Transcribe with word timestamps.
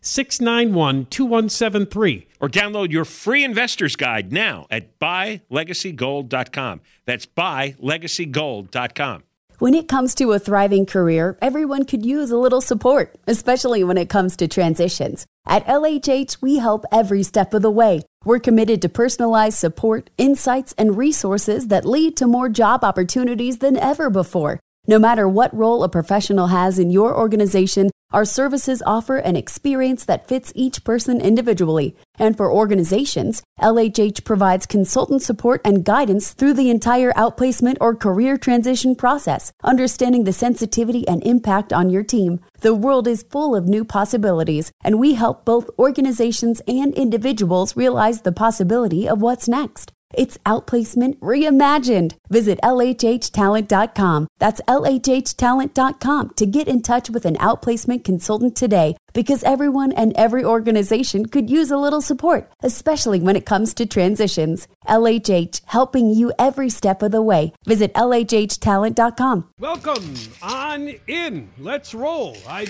691 0.00 1.06
2173. 1.06 2.26
Or 2.40 2.48
download 2.48 2.90
your 2.90 3.04
free 3.04 3.44
investor's 3.44 3.96
guide 3.96 4.32
now 4.32 4.66
at 4.70 4.98
buylegacygold.com. 4.98 6.80
That's 7.04 7.26
buylegacygold.com. 7.26 9.22
When 9.58 9.74
it 9.74 9.88
comes 9.88 10.14
to 10.14 10.30
a 10.30 10.38
thriving 10.38 10.86
career, 10.86 11.36
everyone 11.42 11.84
could 11.84 12.06
use 12.06 12.30
a 12.30 12.36
little 12.36 12.60
support, 12.60 13.16
especially 13.26 13.82
when 13.82 13.98
it 13.98 14.08
comes 14.08 14.36
to 14.36 14.46
transitions. 14.46 15.26
At 15.48 15.66
LHH, 15.66 16.40
we 16.40 16.58
help 16.58 16.84
every 16.92 17.24
step 17.24 17.52
of 17.52 17.62
the 17.62 17.70
way. 17.70 18.02
We're 18.24 18.38
committed 18.38 18.80
to 18.82 18.88
personalized 18.88 19.58
support, 19.58 20.10
insights, 20.16 20.74
and 20.78 20.96
resources 20.96 21.66
that 21.68 21.84
lead 21.84 22.16
to 22.18 22.28
more 22.28 22.48
job 22.48 22.84
opportunities 22.84 23.58
than 23.58 23.76
ever 23.76 24.10
before. 24.10 24.60
No 24.86 25.00
matter 25.00 25.28
what 25.28 25.52
role 25.52 25.82
a 25.82 25.88
professional 25.88 26.46
has 26.46 26.78
in 26.78 26.90
your 26.90 27.18
organization, 27.18 27.90
our 28.10 28.24
services 28.24 28.82
offer 28.86 29.18
an 29.18 29.36
experience 29.36 30.04
that 30.04 30.26
fits 30.26 30.52
each 30.54 30.82
person 30.84 31.20
individually. 31.20 31.94
And 32.18 32.36
for 32.36 32.50
organizations, 32.50 33.42
LHH 33.60 34.24
provides 34.24 34.66
consultant 34.66 35.22
support 35.22 35.60
and 35.64 35.84
guidance 35.84 36.32
through 36.32 36.54
the 36.54 36.70
entire 36.70 37.12
outplacement 37.12 37.76
or 37.80 37.94
career 37.94 38.38
transition 38.38 38.96
process, 38.96 39.52
understanding 39.62 40.24
the 40.24 40.32
sensitivity 40.32 41.06
and 41.06 41.22
impact 41.22 41.72
on 41.72 41.90
your 41.90 42.02
team. 42.02 42.40
The 42.60 42.74
world 42.74 43.06
is 43.06 43.26
full 43.30 43.54
of 43.54 43.68
new 43.68 43.84
possibilities, 43.84 44.72
and 44.82 44.98
we 44.98 45.14
help 45.14 45.44
both 45.44 45.70
organizations 45.78 46.62
and 46.66 46.94
individuals 46.94 47.76
realize 47.76 48.22
the 48.22 48.32
possibility 48.32 49.08
of 49.08 49.20
what's 49.20 49.48
next. 49.48 49.92
It's 50.14 50.38
outplacement 50.46 51.18
reimagined. 51.18 52.14
Visit 52.30 52.58
LHHtalent.com. 52.62 54.28
That's 54.38 54.60
LHHtalent.com 54.62 56.30
to 56.30 56.46
get 56.46 56.68
in 56.68 56.82
touch 56.82 57.10
with 57.10 57.26
an 57.26 57.36
outplacement 57.36 58.04
consultant 58.04 58.56
today 58.56 58.96
because 59.12 59.42
everyone 59.44 59.92
and 59.92 60.12
every 60.16 60.44
organization 60.44 61.26
could 61.26 61.50
use 61.50 61.70
a 61.70 61.76
little 61.76 62.00
support, 62.00 62.50
especially 62.62 63.20
when 63.20 63.36
it 63.36 63.44
comes 63.44 63.74
to 63.74 63.86
transitions. 63.86 64.66
LHH, 64.86 65.60
helping 65.66 66.10
you 66.10 66.32
every 66.38 66.70
step 66.70 67.02
of 67.02 67.12
the 67.12 67.22
way. 67.22 67.52
Visit 67.66 67.92
LHHtalent.com. 67.94 69.48
Welcome 69.58 70.14
on 70.42 70.94
in. 71.06 71.50
Let's 71.58 71.94
roll. 71.94 72.36
I. 72.48 72.62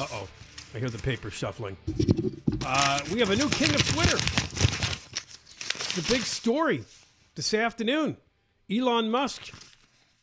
Uh 0.00 0.06
oh. 0.12 0.28
I 0.74 0.78
hear 0.78 0.90
the 0.90 0.98
paper 0.98 1.30
shuffling. 1.30 1.76
Uh, 2.64 3.00
we 3.10 3.18
have 3.20 3.30
a 3.30 3.36
new 3.36 3.48
king 3.48 3.74
of 3.74 3.82
Twitter 3.88 4.18
the 5.96 6.12
big 6.12 6.20
story 6.20 6.84
this 7.36 7.54
afternoon. 7.54 8.18
Elon 8.70 9.10
Musk 9.10 9.50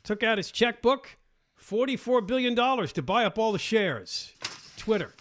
took 0.04 0.22
out 0.22 0.38
his 0.38 0.52
checkbook, 0.52 1.18
$44 1.60 2.28
billion 2.28 2.56
to 2.56 3.02
buy 3.02 3.26
up 3.26 3.40
all 3.40 3.52
the 3.52 3.58
shares. 3.58 4.34
Twitter, 4.78 5.16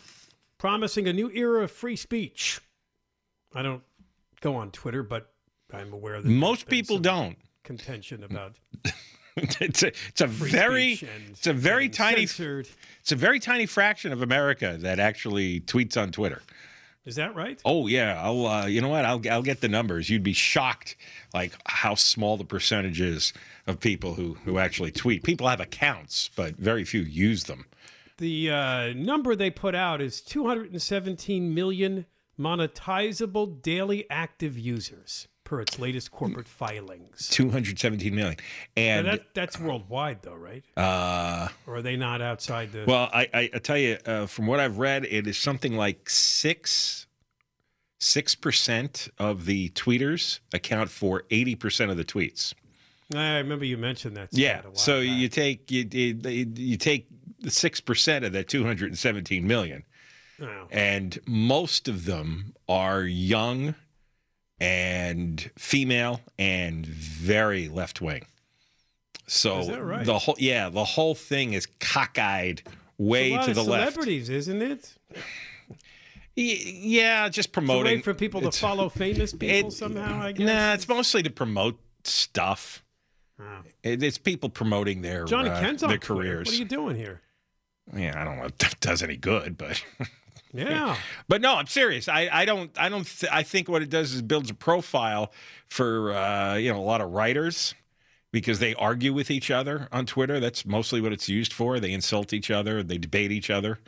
promising 0.58 1.08
a 1.08 1.12
new 1.14 1.30
era 1.30 1.64
of 1.64 1.70
free 1.70 1.96
speech. 1.96 2.60
I 3.54 3.62
don't 3.62 3.82
go 4.42 4.54
on 4.56 4.70
Twitter, 4.72 5.02
but 5.02 5.32
I'm 5.72 5.90
aware 5.94 6.20
that 6.20 6.28
most 6.28 6.68
people 6.68 6.98
don't 6.98 7.38
contention 7.64 8.22
about. 8.22 8.56
it's 9.36 9.82
a, 9.82 9.86
it's 9.86 10.20
a 10.20 10.26
very 10.26 11.00
it's 11.30 11.46
a 11.46 11.54
very 11.54 11.88
tiny 11.88 12.26
censored. 12.26 12.68
it's 13.00 13.12
a 13.12 13.16
very 13.16 13.40
tiny 13.40 13.64
fraction 13.64 14.12
of 14.12 14.20
America 14.20 14.76
that 14.80 14.98
actually 14.98 15.60
tweets 15.60 16.00
on 16.00 16.12
Twitter. 16.12 16.42
Is 17.04 17.16
that 17.16 17.34
right? 17.34 17.60
Oh 17.64 17.88
yeah, 17.88 18.20
I'll. 18.22 18.46
Uh, 18.46 18.66
you 18.66 18.80
know 18.80 18.88
what? 18.88 19.04
I'll 19.04 19.20
I'll 19.28 19.42
get 19.42 19.60
the 19.60 19.68
numbers. 19.68 20.08
You'd 20.08 20.22
be 20.22 20.32
shocked, 20.32 20.96
like 21.34 21.52
how 21.66 21.96
small 21.96 22.36
the 22.36 22.44
percentage 22.44 23.00
is 23.00 23.32
of 23.66 23.80
people 23.80 24.14
who 24.14 24.34
who 24.44 24.58
actually 24.58 24.92
tweet. 24.92 25.24
People 25.24 25.48
have 25.48 25.60
accounts, 25.60 26.30
but 26.36 26.56
very 26.56 26.84
few 26.84 27.00
use 27.00 27.44
them. 27.44 27.66
The 28.18 28.50
uh, 28.50 28.92
number 28.94 29.34
they 29.34 29.50
put 29.50 29.74
out 29.74 30.00
is 30.00 30.20
217 30.20 31.52
million 31.52 32.06
monetizable 32.38 33.60
daily 33.62 34.08
active 34.08 34.56
users 34.56 35.26
per 35.52 35.60
its 35.60 35.78
latest 35.78 36.10
corporate 36.10 36.48
filings. 36.48 37.28
217 37.28 38.14
million, 38.14 38.36
and 38.74 39.06
that, 39.06 39.34
that's 39.34 39.60
worldwide, 39.60 40.22
though, 40.22 40.34
right? 40.34 40.64
uh, 40.78 41.48
Or 41.66 41.76
are 41.76 41.82
they 41.82 41.94
not 41.94 42.22
outside 42.22 42.72
the? 42.72 42.84
well, 42.86 43.10
I 43.12 43.28
I, 43.34 43.50
I 43.52 43.58
tell 43.58 43.76
you, 43.76 43.98
uh, 44.06 44.24
from 44.24 44.46
what 44.46 44.60
I've 44.60 44.78
read, 44.78 45.04
it 45.04 45.26
is 45.26 45.36
something 45.36 45.76
like 45.76 46.08
six 46.08 47.06
six 47.98 48.34
percent 48.34 49.08
of 49.18 49.44
the 49.44 49.68
tweeters 49.70 50.40
account 50.54 50.88
for 50.88 51.24
80 51.30 51.54
percent 51.56 51.90
of 51.90 51.98
the 51.98 52.04
tweets. 52.04 52.54
I 53.14 53.36
remember 53.36 53.66
you 53.66 53.76
mentioned 53.76 54.16
that. 54.16 54.28
Yeah. 54.32 54.60
a 54.60 54.62
while 54.62 54.74
So 54.74 55.00
back. 55.00 55.18
you 55.18 55.28
take 55.28 55.70
you 55.70 55.86
you, 55.92 56.18
you 56.56 56.76
take 56.78 57.08
six 57.46 57.78
percent 57.82 58.24
of 58.24 58.32
that 58.32 58.48
217 58.48 59.46
million, 59.46 59.84
Oh. 60.40 60.66
and 60.70 61.18
most 61.26 61.88
of 61.88 62.06
them 62.06 62.54
are 62.70 63.02
young 63.02 63.74
and 64.62 65.50
female 65.58 66.20
and 66.38 66.86
very 66.86 67.68
left 67.68 68.00
wing. 68.00 68.24
So 69.26 69.76
right? 69.80 70.06
the 70.06 70.18
whole 70.18 70.36
yeah 70.38 70.68
the 70.68 70.84
whole 70.84 71.14
thing 71.14 71.52
is 71.52 71.66
cockeyed 71.80 72.62
way 72.96 73.30
to 73.30 73.54
the 73.54 73.62
left. 73.62 73.94
celebrities, 73.94 74.28
isn't 74.28 74.62
it? 74.62 74.94
Yeah, 76.34 77.28
just 77.28 77.52
promoting 77.52 77.96
way 77.98 78.02
for 78.02 78.14
people 78.14 78.40
to 78.42 78.46
it's- 78.48 78.60
follow 78.60 78.88
famous 79.04 79.32
people 79.32 79.68
it- 79.68 79.72
somehow. 79.72 80.22
I 80.22 80.32
guess. 80.32 80.46
Nah, 80.46 80.74
it's 80.74 80.88
mostly 80.88 81.22
to 81.24 81.30
promote 81.30 81.78
stuff. 82.04 82.82
It- 83.82 84.02
It's 84.02 84.18
people 84.18 84.48
promoting 84.48 85.02
their 85.02 85.24
Johnny 85.24 85.50
uh, 85.50 85.60
Kent's 85.60 85.82
their 85.82 85.98
careers. 85.98 86.46
What 86.46 86.54
are 86.54 86.58
you 86.58 86.64
doing 86.64 86.96
here? 86.96 87.20
Yeah, 87.94 88.20
I 88.20 88.24
don't 88.24 88.38
know 88.38 88.44
if 88.46 88.58
that 88.58 88.78
does 88.80 89.02
any 89.02 89.16
good, 89.16 89.58
but 89.58 89.82
Yeah. 90.52 90.96
But 91.28 91.40
no, 91.40 91.54
I'm 91.56 91.66
serious. 91.66 92.08
I, 92.08 92.28
I 92.32 92.44
don't 92.44 92.70
I 92.78 92.88
don't 92.88 93.04
th- 93.04 93.32
I 93.32 93.42
think 93.42 93.68
what 93.68 93.82
it 93.82 93.90
does 93.90 94.12
is 94.12 94.22
builds 94.22 94.50
a 94.50 94.54
profile 94.54 95.32
for 95.68 96.12
uh, 96.12 96.56
you 96.56 96.72
know 96.72 96.78
a 96.78 96.84
lot 96.84 97.00
of 97.00 97.10
writers 97.10 97.74
because 98.32 98.58
they 98.58 98.74
argue 98.74 99.12
with 99.12 99.30
each 99.30 99.50
other 99.50 99.88
on 99.92 100.06
Twitter. 100.06 100.40
That's 100.40 100.64
mostly 100.66 101.00
what 101.00 101.12
it's 101.12 101.28
used 101.28 101.52
for. 101.52 101.80
They 101.80 101.92
insult 101.92 102.32
each 102.32 102.50
other. 102.50 102.82
They 102.82 102.98
debate 102.98 103.32
each 103.32 103.50
other 103.50 103.78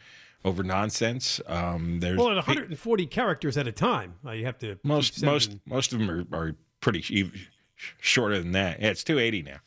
over 0.45 0.63
nonsense. 0.63 1.41
Um, 1.47 2.01
there's 2.01 2.19
Well, 2.19 2.31
at 2.31 2.37
140 2.37 3.07
characters 3.07 3.57
at 3.57 3.67
a 3.67 3.73
time, 3.73 4.15
uh, 4.27 4.33
you 4.33 4.45
have 4.47 4.59
to 4.59 4.79
most 4.83 5.23
most 5.23 5.57
most 5.67 5.93
of 5.93 5.99
them 5.99 6.11
are, 6.11 6.27
are 6.37 6.57
pretty 6.81 7.01
sh- 7.01 7.25
shorter 8.01 8.39
than 8.39 8.53
that. 8.53 8.81
Yeah, 8.81 8.89
it's 8.89 9.05
280 9.05 9.43
now. 9.43 9.59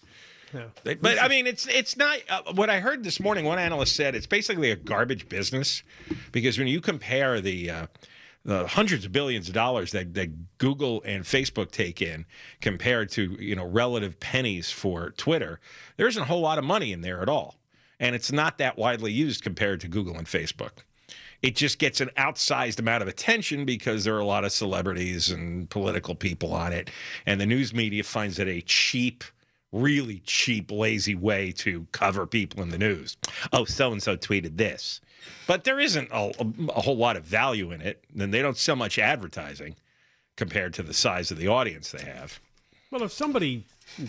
Yeah. 0.54 0.96
But 1.02 1.22
I 1.22 1.28
mean, 1.28 1.48
it's 1.48 1.68
it's 1.68 1.98
not 1.98 2.20
uh, 2.30 2.42
what 2.54 2.70
I 2.70 2.80
heard 2.80 3.04
this 3.04 3.20
morning. 3.20 3.46
One 3.46 3.60
analyst 3.60 3.96
said 3.96 4.16
it's 4.16 4.28
basically 4.28 4.72
a 4.72 4.76
garbage 4.76 5.28
business 5.28 5.84
because 6.32 6.58
when 6.58 6.68
you 6.68 6.80
compare 6.80 7.42
the 7.42 7.70
uh, 7.70 7.88
the 8.46 8.66
hundreds 8.66 9.04
of 9.04 9.12
billions 9.12 9.50
of 9.50 9.54
dollars 9.54 9.92
that, 9.92 10.14
that 10.14 10.58
Google 10.58 11.04
and 11.06 11.26
Facebook 11.26 11.72
take 11.72 12.02
in 12.02 12.26
compared 12.62 13.12
to 13.12 13.36
you 13.40 13.56
know 13.56 13.66
relative 13.66 14.20
pennies 14.20 14.72
for 14.72 15.12
Twitter, 15.12 15.60
there 15.98 16.08
isn't 16.08 16.22
a 16.22 16.26
whole 16.26 16.42
lot 16.42 16.58
of 16.58 16.64
money 16.64 16.94
in 16.94 17.02
there 17.02 17.22
at 17.22 17.30
all, 17.30 17.60
and 18.00 18.16
it's 18.16 18.32
not 18.32 18.58
that 18.58 18.78
widely 18.78 19.12
used 19.12 19.44
compared 19.44 19.82
to 19.82 19.88
Google 19.88 20.18
and 20.18 20.28
Facebook. 20.28 20.84
It 21.44 21.56
just 21.56 21.78
gets 21.78 22.02
an 22.02 22.10
outsized 22.18 22.80
amount 22.80 23.04
of 23.04 23.08
attention 23.08 23.64
because 23.64 24.04
there 24.04 24.16
are 24.16 24.20
a 24.20 24.26
lot 24.26 24.44
of 24.44 24.52
celebrities 24.52 25.30
and 25.30 25.70
political 25.70 26.16
people 26.16 26.54
on 26.54 26.72
it, 26.72 26.90
and 27.26 27.40
the 27.40 27.46
news 27.46 27.74
media 27.74 28.04
finds 28.04 28.40
it 28.40 28.48
a 28.48 28.62
cheap 28.62 29.26
really 29.72 30.22
cheap, 30.26 30.72
lazy 30.72 31.16
way 31.16 31.52
to 31.52 31.86
cover 31.92 32.26
people 32.26 32.64
in 32.64 32.70
the 32.70 32.78
news. 32.78 33.18
Oh, 33.52 33.66
so 33.66 33.92
and 33.92 34.02
so 34.02 34.16
tweeted 34.16 34.58
this. 34.58 35.02
But 35.46 35.64
there 35.64 35.80
isn't 35.80 36.10
a, 36.12 36.32
a, 36.70 36.82
whole 36.82 36.98
lot 36.98 37.18
of 37.18 37.24
value 37.24 37.72
in 37.72 37.82
it. 37.82 38.04
Then 38.14 38.32
they 38.32 38.42
don't 38.42 38.58
sell 38.58 38.76
much 38.76 38.98
advertising 38.98 39.76
compared 40.36 40.74
to 40.76 40.84
the 40.84 40.94
size 40.94 41.32
of 41.32 41.38
the 41.38 41.48
audience 41.48 41.92
they 41.92 42.04
have. 42.04 42.40
Well, 42.92 43.04
if 43.04 43.12
somebody 43.12 43.66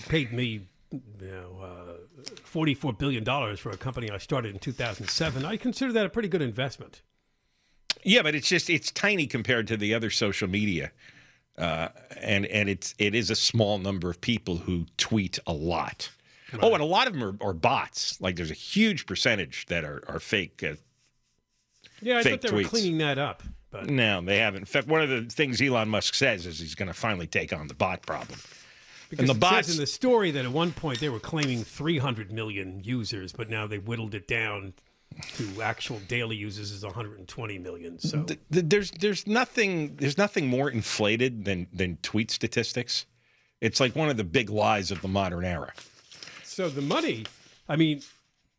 paid 0.09 0.33
me, 0.33 0.61
you 0.93 1.01
know, 1.21 1.61
uh, 1.63 2.23
forty-four 2.45 2.93
billion 2.93 3.25
dollars 3.25 3.59
for 3.59 3.71
a 3.71 3.77
company 3.77 4.11
I 4.11 4.19
started 4.19 4.53
in 4.53 4.61
2007, 4.61 5.45
I 5.45 5.57
consider 5.57 5.93
that 5.93 6.07
a 6.07 6.09
pretty 6.09 6.29
good 6.29 6.43
investment. 6.43 7.03
Yeah, 8.05 8.23
but 8.23 8.35
it's 8.35 8.49
just 8.49 8.71
it's 8.71 8.91
tiny 8.93 9.27
compared 9.27 9.67
to 9.69 9.77
the 9.77 9.95
other 9.95 10.11
social 10.11 10.49
media. 10.49 10.93
Uh, 11.59 11.89
and 12.21 12.47
and 12.47 12.69
it's 12.69 12.95
it 12.99 13.15
is 13.15 13.31
a 13.31 13.35
small 13.37 13.79
number 13.79 14.09
of 14.09 14.21
people 14.21 14.57
who 14.57 14.87
tweet 14.97 15.39
a 15.47 15.53
lot. 15.53 16.09
Oh, 16.63 16.73
and 16.73 16.83
a 16.83 16.87
lot 16.87 17.07
of 17.09 17.13
them 17.13 17.23
are, 17.25 17.49
are 17.49 17.53
bots. 17.53 18.19
Like 18.21 18.37
there's 18.37 18.51
a 18.51 18.55
huge 18.55 19.05
percentage 19.07 19.67
that 19.67 19.85
are, 19.85 20.03
are 20.09 20.21
fake 20.21 20.63
uh, 20.65 20.75
Yeah, 22.01 22.19
I 22.19 22.23
Fake 22.23 22.41
thought 22.41 22.51
they 22.51 22.57
were 22.57 22.63
cleaning 22.65 22.99
that 22.99 23.19
up, 23.19 23.43
but 23.71 23.91
No, 23.91 24.23
they 24.23 24.39
haven't. 24.39 24.61
In 24.63 24.67
fact, 24.67 24.87
one 24.87 25.03
of 25.03 25.11
the 25.11 25.23
things 25.23 25.61
Elon 25.61 25.89
Musk 25.89 26.15
says 26.15 26.47
is 26.47 26.59
he's 26.59 26.75
going 26.75 26.87
to 26.89 26.95
finally 26.95 27.27
take 27.27 27.53
on 27.53 27.67
the 27.67 27.75
bot 27.75 28.01
problem. 28.03 28.39
because 29.11 29.27
the 29.27 29.35
it 29.35 29.41
bots- 29.41 29.67
says 29.67 29.77
in 29.77 29.81
the 29.83 29.87
story 29.87 30.31
that 30.31 30.45
at 30.45 30.51
one 30.53 30.73
point 30.73 31.01
they 31.01 31.09
were 31.11 31.21
claiming 31.21 31.65
300 31.65 32.33
million 32.33 32.81
users, 32.85 33.33
but 33.33 33.51
now 33.51 33.67
they 33.67 33.79
whittled 33.79 34.15
it 34.15 34.27
down 34.27 34.73
to 35.35 35.63
actual 35.63 35.99
daily 36.09 36.37
users 36.37 36.71
is 36.71 36.85
120 36.85 37.59
million. 37.59 37.99
So 37.99 38.23
Th- 38.23 38.39
th- 38.53 38.65
There's 38.69 38.91
there's 38.93 39.27
nothing 39.27 39.97
there's 39.97 40.17
nothing 40.19 40.47
more 40.47 40.71
inflated 40.71 41.45
than 41.45 41.67
than 41.73 41.97
tweet 42.03 42.31
statistics. 42.31 43.07
It's 43.61 43.81
like 43.81 43.97
one 43.97 44.09
of 44.09 44.17
the 44.17 44.25
big 44.25 44.51
lies 44.51 44.91
of 44.91 45.01
the 45.03 45.09
modern 45.09 45.45
era. 45.45 45.73
So 46.45 46.69
the 46.69 46.83
money, 46.83 47.25
I 47.69 47.77
mean, 47.77 48.03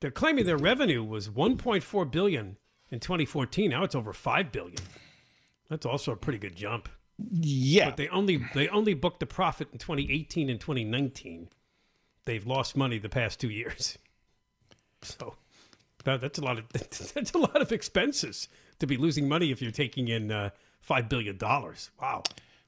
they're 0.01 0.11
claiming 0.11 0.45
their 0.45 0.57
revenue 0.57 1.03
was 1.03 1.29
1.4 1.29 2.11
billion 2.11 2.57
in 2.91 2.99
2014. 2.99 3.69
Now 3.69 3.83
it's 3.83 3.95
over 3.95 4.11
5 4.13 4.51
billion. 4.51 4.77
That's 5.69 5.85
also 5.85 6.11
a 6.11 6.15
pretty 6.17 6.39
good 6.39 6.55
jump. 6.55 6.89
Yeah, 7.31 7.85
But 7.89 7.97
they 7.97 8.07
only 8.09 8.43
they 8.53 8.67
only 8.69 8.93
booked 8.93 9.21
a 9.23 9.25
profit 9.25 9.69
in 9.71 9.77
2018 9.79 10.49
and 10.49 10.59
2019. 10.59 11.49
They've 12.25 12.45
lost 12.45 12.75
money 12.75 12.97
the 12.99 13.09
past 13.09 13.39
2 13.39 13.49
years. 13.49 13.97
So 15.01 15.35
that, 16.11 16.21
that's 16.21 16.39
a 16.39 16.43
lot 16.43 16.57
of 16.57 16.67
that's 17.13 17.31
a 17.33 17.37
lot 17.37 17.61
of 17.61 17.71
expenses 17.71 18.47
to 18.79 18.87
be 18.87 18.97
losing 18.97 19.27
money 19.27 19.51
if 19.51 19.61
you're 19.61 19.71
taking 19.71 20.07
in 20.07 20.31
uh, 20.31 20.49
5 20.81 21.09
billion 21.09 21.37
dollars. 21.37 21.91
Wow. 22.01 22.23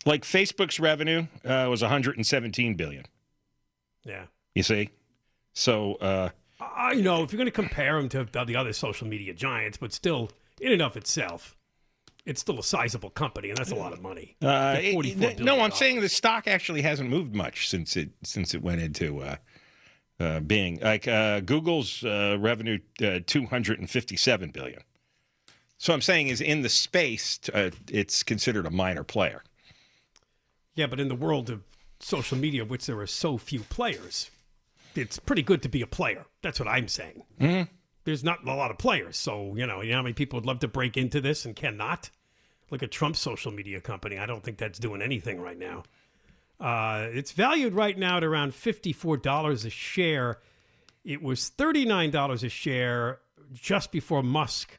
like 0.06 0.24
Facebook's 0.24 0.80
revenue 0.80 1.28
uh, 1.46 1.68
was 1.70 1.82
117 1.82 2.76
billion. 2.76 3.06
Yeah. 4.04 4.26
You 4.56 4.64
see, 4.64 4.90
so 5.54 5.96
uh, 5.96 6.30
I 6.60 6.96
know 6.96 7.24
if 7.24 7.32
you're 7.32 7.38
going 7.38 7.46
to 7.46 7.52
compare 7.52 7.96
them 8.02 8.10
to 8.10 8.28
the 8.46 8.56
other 8.56 8.74
social 8.74 9.08
media 9.08 9.34
giants, 9.34 9.78
but 9.78 9.94
still, 9.94 10.30
in 10.60 10.72
and 10.74 10.82
of 10.82 10.98
itself, 10.98 11.56
it's 12.26 12.42
still 12.42 12.60
a 12.60 12.64
sizable 12.64 13.10
company, 13.10 13.50
and 13.50 13.58
that's 13.58 13.72
a 13.72 13.76
lot 13.76 13.94
of 13.94 14.02
money. 14.02 14.36
uh, 14.42 14.76
it- 14.80 14.94
$44 14.96 15.40
no, 15.40 15.62
I'm 15.62 15.72
saying 15.72 16.02
the 16.02 16.10
stock 16.10 16.48
actually 16.48 16.82
hasn't 16.82 17.10
moved 17.10 17.34
much 17.36 17.70
since 17.70 17.96
it 17.96 18.10
since 18.24 18.54
it 18.54 18.62
went 18.62 18.82
into 18.82 19.22
uh, 19.22 19.36
uh, 20.22 20.40
being 20.40 20.80
like 20.82 21.08
uh, 21.08 21.40
Google's 21.40 22.04
uh, 22.04 22.38
revenue 22.40 22.80
uh, 23.04 23.20
257 23.26 24.52
billion. 24.52 24.82
So 25.78 25.94
I'm 25.94 26.02
saying 26.02 26.28
is 26.28 26.42
in 26.42 26.62
the 26.62 26.70
space, 26.70 27.40
uh, 27.54 27.72
it's 27.90 28.22
considered 28.22 28.68
a 28.68 28.70
minor 28.70 29.04
player. 29.04 29.44
Yeah, 30.76 30.88
but 30.88 31.00
in 31.00 31.08
the 31.08 31.16
world 31.16 31.50
of 31.50 31.64
social 32.00 32.38
media, 32.38 32.64
which 32.64 32.86
there 32.86 33.00
are 33.00 33.08
so 33.08 33.38
few 33.38 33.62
players, 33.62 34.30
it's 34.96 35.18
pretty 35.18 35.42
good 35.42 35.62
to 35.64 35.70
be 35.70 35.82
a 35.82 35.88
player. 35.88 36.26
That's 36.44 36.60
what 36.60 36.70
I'm 36.70 36.88
saying. 36.88 37.24
Mm-hmm. 37.40 37.72
There's 38.04 38.24
not 38.24 38.46
a 38.46 38.54
lot 38.54 38.72
of 38.72 38.78
players, 38.78 39.18
so 39.18 39.56
you 39.56 39.66
know, 39.66 39.82
you 39.82 39.92
know 39.92 39.98
how 39.98 40.04
many 40.04 40.14
people 40.14 40.38
would 40.38 40.46
love 40.46 40.60
to 40.60 40.68
break 40.68 40.98
into 40.98 41.20
this 41.20 41.46
and 41.46 41.56
cannot. 41.56 42.10
Look 42.70 42.84
at 42.84 42.92
Trump's 42.92 43.20
social 43.20 43.52
media 43.52 43.82
company. 43.82 44.18
I 44.18 44.26
don't 44.26 44.44
think 44.44 44.58
that's 44.58 44.80
doing 44.80 45.02
anything 45.02 45.42
right 45.42 45.58
now. 45.58 45.84
Uh, 46.62 47.08
it's 47.12 47.32
valued 47.32 47.74
right 47.74 47.98
now 47.98 48.18
at 48.18 48.24
around 48.24 48.54
fifty-four 48.54 49.18
dollars 49.18 49.66
a 49.66 49.70
share. 49.72 50.40
It 51.04 51.22
was 51.24 51.50
thirty-nine 51.50 52.12
dollars 52.12 52.44
a 52.44 52.50
share 52.50 53.20
just 53.52 53.92
before 53.92 54.22
Musk 54.22 54.78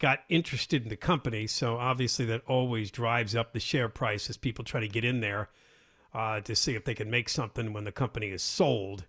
got 0.00 0.20
interested 0.28 0.82
in 0.82 0.88
the 0.88 0.96
company. 0.96 1.46
So 1.46 1.76
obviously, 1.76 2.24
that 2.24 2.42
always 2.46 2.90
drives 2.90 3.36
up 3.36 3.52
the 3.52 3.60
share 3.60 3.90
price 3.90 4.30
as 4.30 4.38
people 4.38 4.64
try 4.64 4.80
to 4.80 4.88
get 4.88 5.04
in 5.04 5.20
there 5.20 5.50
uh, 6.14 6.40
to 6.40 6.56
see 6.56 6.74
if 6.74 6.84
they 6.84 6.94
can 6.94 7.10
make 7.10 7.28
something 7.28 7.74
when 7.74 7.84
the 7.84 7.92
company 7.92 8.28
is 8.28 8.42
sold. 8.42 9.04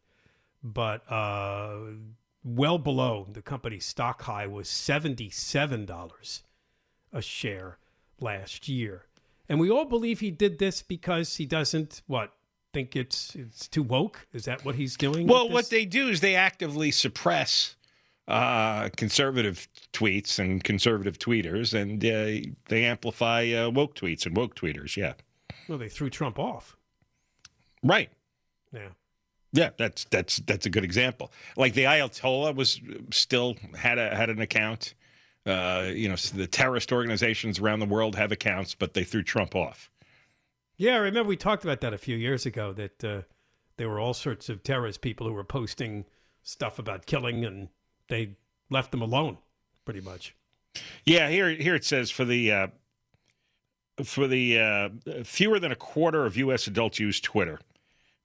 But 0.61 1.09
uh, 1.09 1.77
well 2.43 2.77
below 2.77 3.27
the 3.31 3.41
company's 3.41 3.85
stock 3.85 4.23
high 4.23 4.45
was 4.45 4.67
seventy-seven 4.67 5.85
dollars 5.85 6.43
a 7.13 7.21
share 7.21 7.77
last 8.19 8.67
year, 8.67 9.05
and 9.49 9.59
we 9.59 9.69
all 9.69 9.85
believe 9.85 10.19
he 10.19 10.31
did 10.31 10.59
this 10.59 10.81
because 10.81 11.35
he 11.35 11.45
doesn't 11.45 12.01
what 12.07 12.33
think 12.73 12.95
it's 12.95 13.35
it's 13.35 13.67
too 13.67 13.83
woke. 13.83 14.27
Is 14.33 14.45
that 14.45 14.65
what 14.65 14.75
he's 14.75 14.97
doing? 14.97 15.27
Well, 15.27 15.49
what 15.49 15.69
they 15.69 15.85
do 15.85 16.09
is 16.09 16.21
they 16.21 16.35
actively 16.35 16.91
suppress 16.91 17.75
uh, 18.27 18.89
conservative 18.95 19.67
tweets 19.91 20.39
and 20.39 20.63
conservative 20.63 21.19
tweeters, 21.19 21.73
and 21.73 22.03
uh, 22.03 22.49
they 22.69 22.85
amplify 22.85 23.49
uh, 23.51 23.69
woke 23.69 23.95
tweets 23.95 24.25
and 24.25 24.35
woke 24.35 24.55
tweeters. 24.55 24.97
Yeah, 24.97 25.13
well 25.67 25.77
they 25.77 25.89
threw 25.89 26.09
Trump 26.09 26.39
off. 26.39 26.77
right. 27.83 28.09
Yeah. 28.73 28.89
Yeah, 29.55 29.69
that's 29.77 30.05
that's 30.05 30.37
that's 30.37 30.65
a 30.65 30.69
good 30.71 30.83
example. 30.83 31.31
Like 31.55 31.75
the 31.75 31.83
Ayatollah 31.83 32.55
was 32.55 32.81
still 33.11 33.55
had 33.77 33.99
a 33.99 34.15
had 34.15 34.31
an 34.31 34.41
account. 34.41 34.95
Uh, 35.45 35.91
you 35.93 36.07
know, 36.07 36.15
the 36.15 36.47
terrorist 36.47 36.91
organizations 36.93 37.59
around 37.59 37.79
the 37.79 37.85
world 37.85 38.15
have 38.15 38.31
accounts, 38.31 38.75
but 38.75 38.93
they 38.93 39.03
threw 39.03 39.21
Trump 39.21 39.55
off. 39.55 39.89
Yeah, 40.77 40.95
I 40.95 40.99
remember 40.99 41.27
we 41.27 41.37
talked 41.37 41.63
about 41.63 41.81
that 41.81 41.93
a 41.93 41.97
few 41.97 42.15
years 42.15 42.45
ago. 42.45 42.71
That 42.73 43.03
uh, 43.03 43.21
there 43.77 43.89
were 43.89 43.99
all 43.99 44.13
sorts 44.13 44.49
of 44.49 44.63
terrorist 44.63 45.01
people 45.01 45.27
who 45.27 45.33
were 45.33 45.43
posting 45.43 46.05
stuff 46.43 46.79
about 46.79 47.05
killing, 47.05 47.43
and 47.43 47.69
they 48.07 48.35
left 48.69 48.91
them 48.91 49.01
alone, 49.01 49.37
pretty 49.85 50.01
much. 50.01 50.35
Yeah, 51.05 51.29
here 51.29 51.49
here 51.49 51.75
it 51.75 51.85
says 51.85 52.09
for 52.09 52.25
the 52.25 52.51
uh, 52.51 52.67
for 54.03 54.27
the 54.27 54.59
uh, 54.59 54.89
fewer 55.23 55.59
than 55.59 55.71
a 55.71 55.75
quarter 55.75 56.25
of 56.25 56.37
U.S. 56.37 56.67
adults 56.67 56.99
use 56.99 57.19
Twitter, 57.19 57.59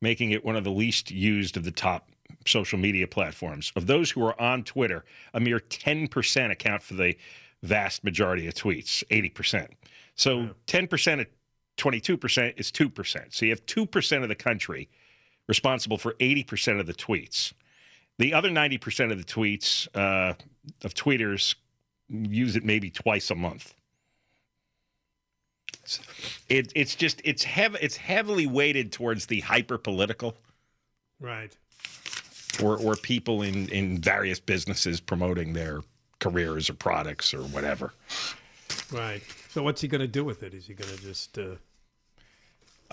making 0.00 0.30
it 0.30 0.44
one 0.44 0.56
of 0.56 0.64
the 0.64 0.70
least 0.70 1.10
used 1.10 1.56
of 1.56 1.64
the 1.64 1.70
top 1.72 2.08
social 2.46 2.78
media 2.78 3.06
platforms. 3.06 3.72
Of 3.76 3.86
those 3.86 4.10
who 4.10 4.24
are 4.24 4.40
on 4.40 4.64
Twitter, 4.64 5.04
a 5.34 5.40
mere 5.40 5.60
ten 5.60 6.08
percent 6.08 6.52
account 6.52 6.82
for 6.82 6.94
the 6.94 7.16
vast 7.62 8.04
majority 8.04 8.46
of 8.46 8.54
tweets, 8.54 9.02
eighty 9.10 9.28
percent. 9.28 9.70
So 10.14 10.50
ten 10.66 10.86
percent 10.88 11.20
of 11.20 11.26
twenty-two 11.76 12.16
percent 12.16 12.54
is 12.56 12.70
two 12.70 12.88
percent. 12.88 13.34
So 13.34 13.46
you 13.46 13.52
have 13.52 13.64
two 13.66 13.86
percent 13.86 14.22
of 14.22 14.28
the 14.28 14.34
country 14.34 14.88
responsible 15.46 15.98
for 15.98 16.14
eighty 16.20 16.44
percent 16.44 16.80
of 16.80 16.86
the 16.86 16.94
tweets. 16.94 17.52
The 18.18 18.34
other 18.34 18.50
ninety 18.50 18.78
percent 18.78 19.12
of 19.12 19.18
the 19.18 19.24
tweets 19.24 19.88
uh, 19.94 20.34
of 20.84 20.94
tweeters 20.94 21.54
use 22.08 22.56
it 22.56 22.64
maybe 22.64 22.90
twice 22.90 23.30
a 23.30 23.34
month. 23.34 23.74
It, 26.48 26.72
it's 26.74 26.94
just 26.94 27.22
it's 27.24 27.44
hev- 27.44 27.76
it's 27.80 27.96
heavily 27.96 28.46
weighted 28.46 28.92
towards 28.92 29.26
the 29.26 29.40
hyper 29.40 29.78
political 29.78 30.36
Right. 31.20 31.56
Or 32.62 32.76
or 32.78 32.94
people 32.96 33.42
in 33.42 33.68
in 33.68 33.98
various 33.98 34.40
businesses 34.40 35.00
promoting 35.00 35.52
their 35.52 35.82
careers 36.20 36.68
or 36.70 36.74
products 36.74 37.32
or 37.34 37.42
whatever. 37.42 37.92
Right. 38.92 39.22
So 39.50 39.62
what's 39.62 39.80
he 39.80 39.88
going 39.88 40.00
to 40.00 40.06
do 40.08 40.24
with 40.24 40.42
it? 40.42 40.54
Is 40.54 40.66
he 40.66 40.74
going 40.74 40.94
to 40.96 41.02
just? 41.02 41.38
Uh, 41.38 41.56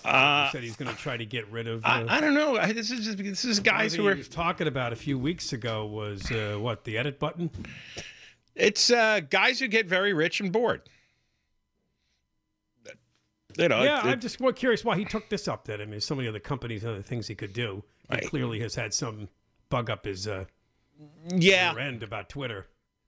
Uh, 0.03 0.45
he 0.45 0.51
said 0.51 0.63
he's 0.63 0.75
going 0.75 0.91
to 0.93 0.97
try 1.01 1.15
to 1.17 1.25
get 1.25 1.49
rid 1.49 1.67
of. 1.67 1.83
Uh, 1.85 2.05
I, 2.07 2.17
I 2.17 2.21
don't 2.21 2.33
know. 2.33 2.57
I, 2.57 2.73
this 2.73 2.91
is 2.91 3.05
just, 3.05 3.17
this 3.17 3.45
is 3.45 3.59
guys 3.61 3.93
who 3.93 4.03
were 4.03 4.15
talking 4.15 4.67
about 4.67 4.91
a 4.91 4.95
few 4.95 5.17
weeks 5.17 5.53
ago 5.53 5.85
was 5.85 6.29
uh, 6.31 6.57
what 6.59 6.83
the 6.83 6.97
edit 6.97 7.17
button. 7.17 7.49
It's 8.55 8.91
uh, 8.91 9.21
guys 9.29 9.59
who 9.59 9.67
get 9.69 9.87
very 9.87 10.13
rich 10.13 10.41
and 10.41 10.51
bored. 10.51 10.81
You 13.57 13.69
know, 13.69 13.83
yeah, 13.83 13.99
it- 13.99 14.11
I'm 14.11 14.19
just 14.19 14.39
more 14.41 14.51
curious 14.51 14.83
why 14.83 14.97
he 14.97 15.05
took 15.05 15.29
this 15.29 15.47
up. 15.47 15.65
Then 15.65 15.79
I 15.81 15.85
mean, 15.85 16.01
so 16.01 16.13
many 16.13 16.27
other 16.27 16.39
companies 16.39 16.83
and 16.83 16.91
other 16.93 17.01
things 17.01 17.27
he 17.27 17.35
could 17.35 17.53
do. 17.53 17.83
He 18.09 18.15
Right. 18.15 18.25
clearly 18.27 18.59
has 18.59 18.75
had 18.75 18.93
some 18.93 19.29
bug 19.69 19.89
up 19.89 20.05
his 20.05 20.27
uh, 20.27 20.45
yeah, 21.29 21.73
end 21.79 22.03
about 22.03 22.29
Twitter. 22.29 22.67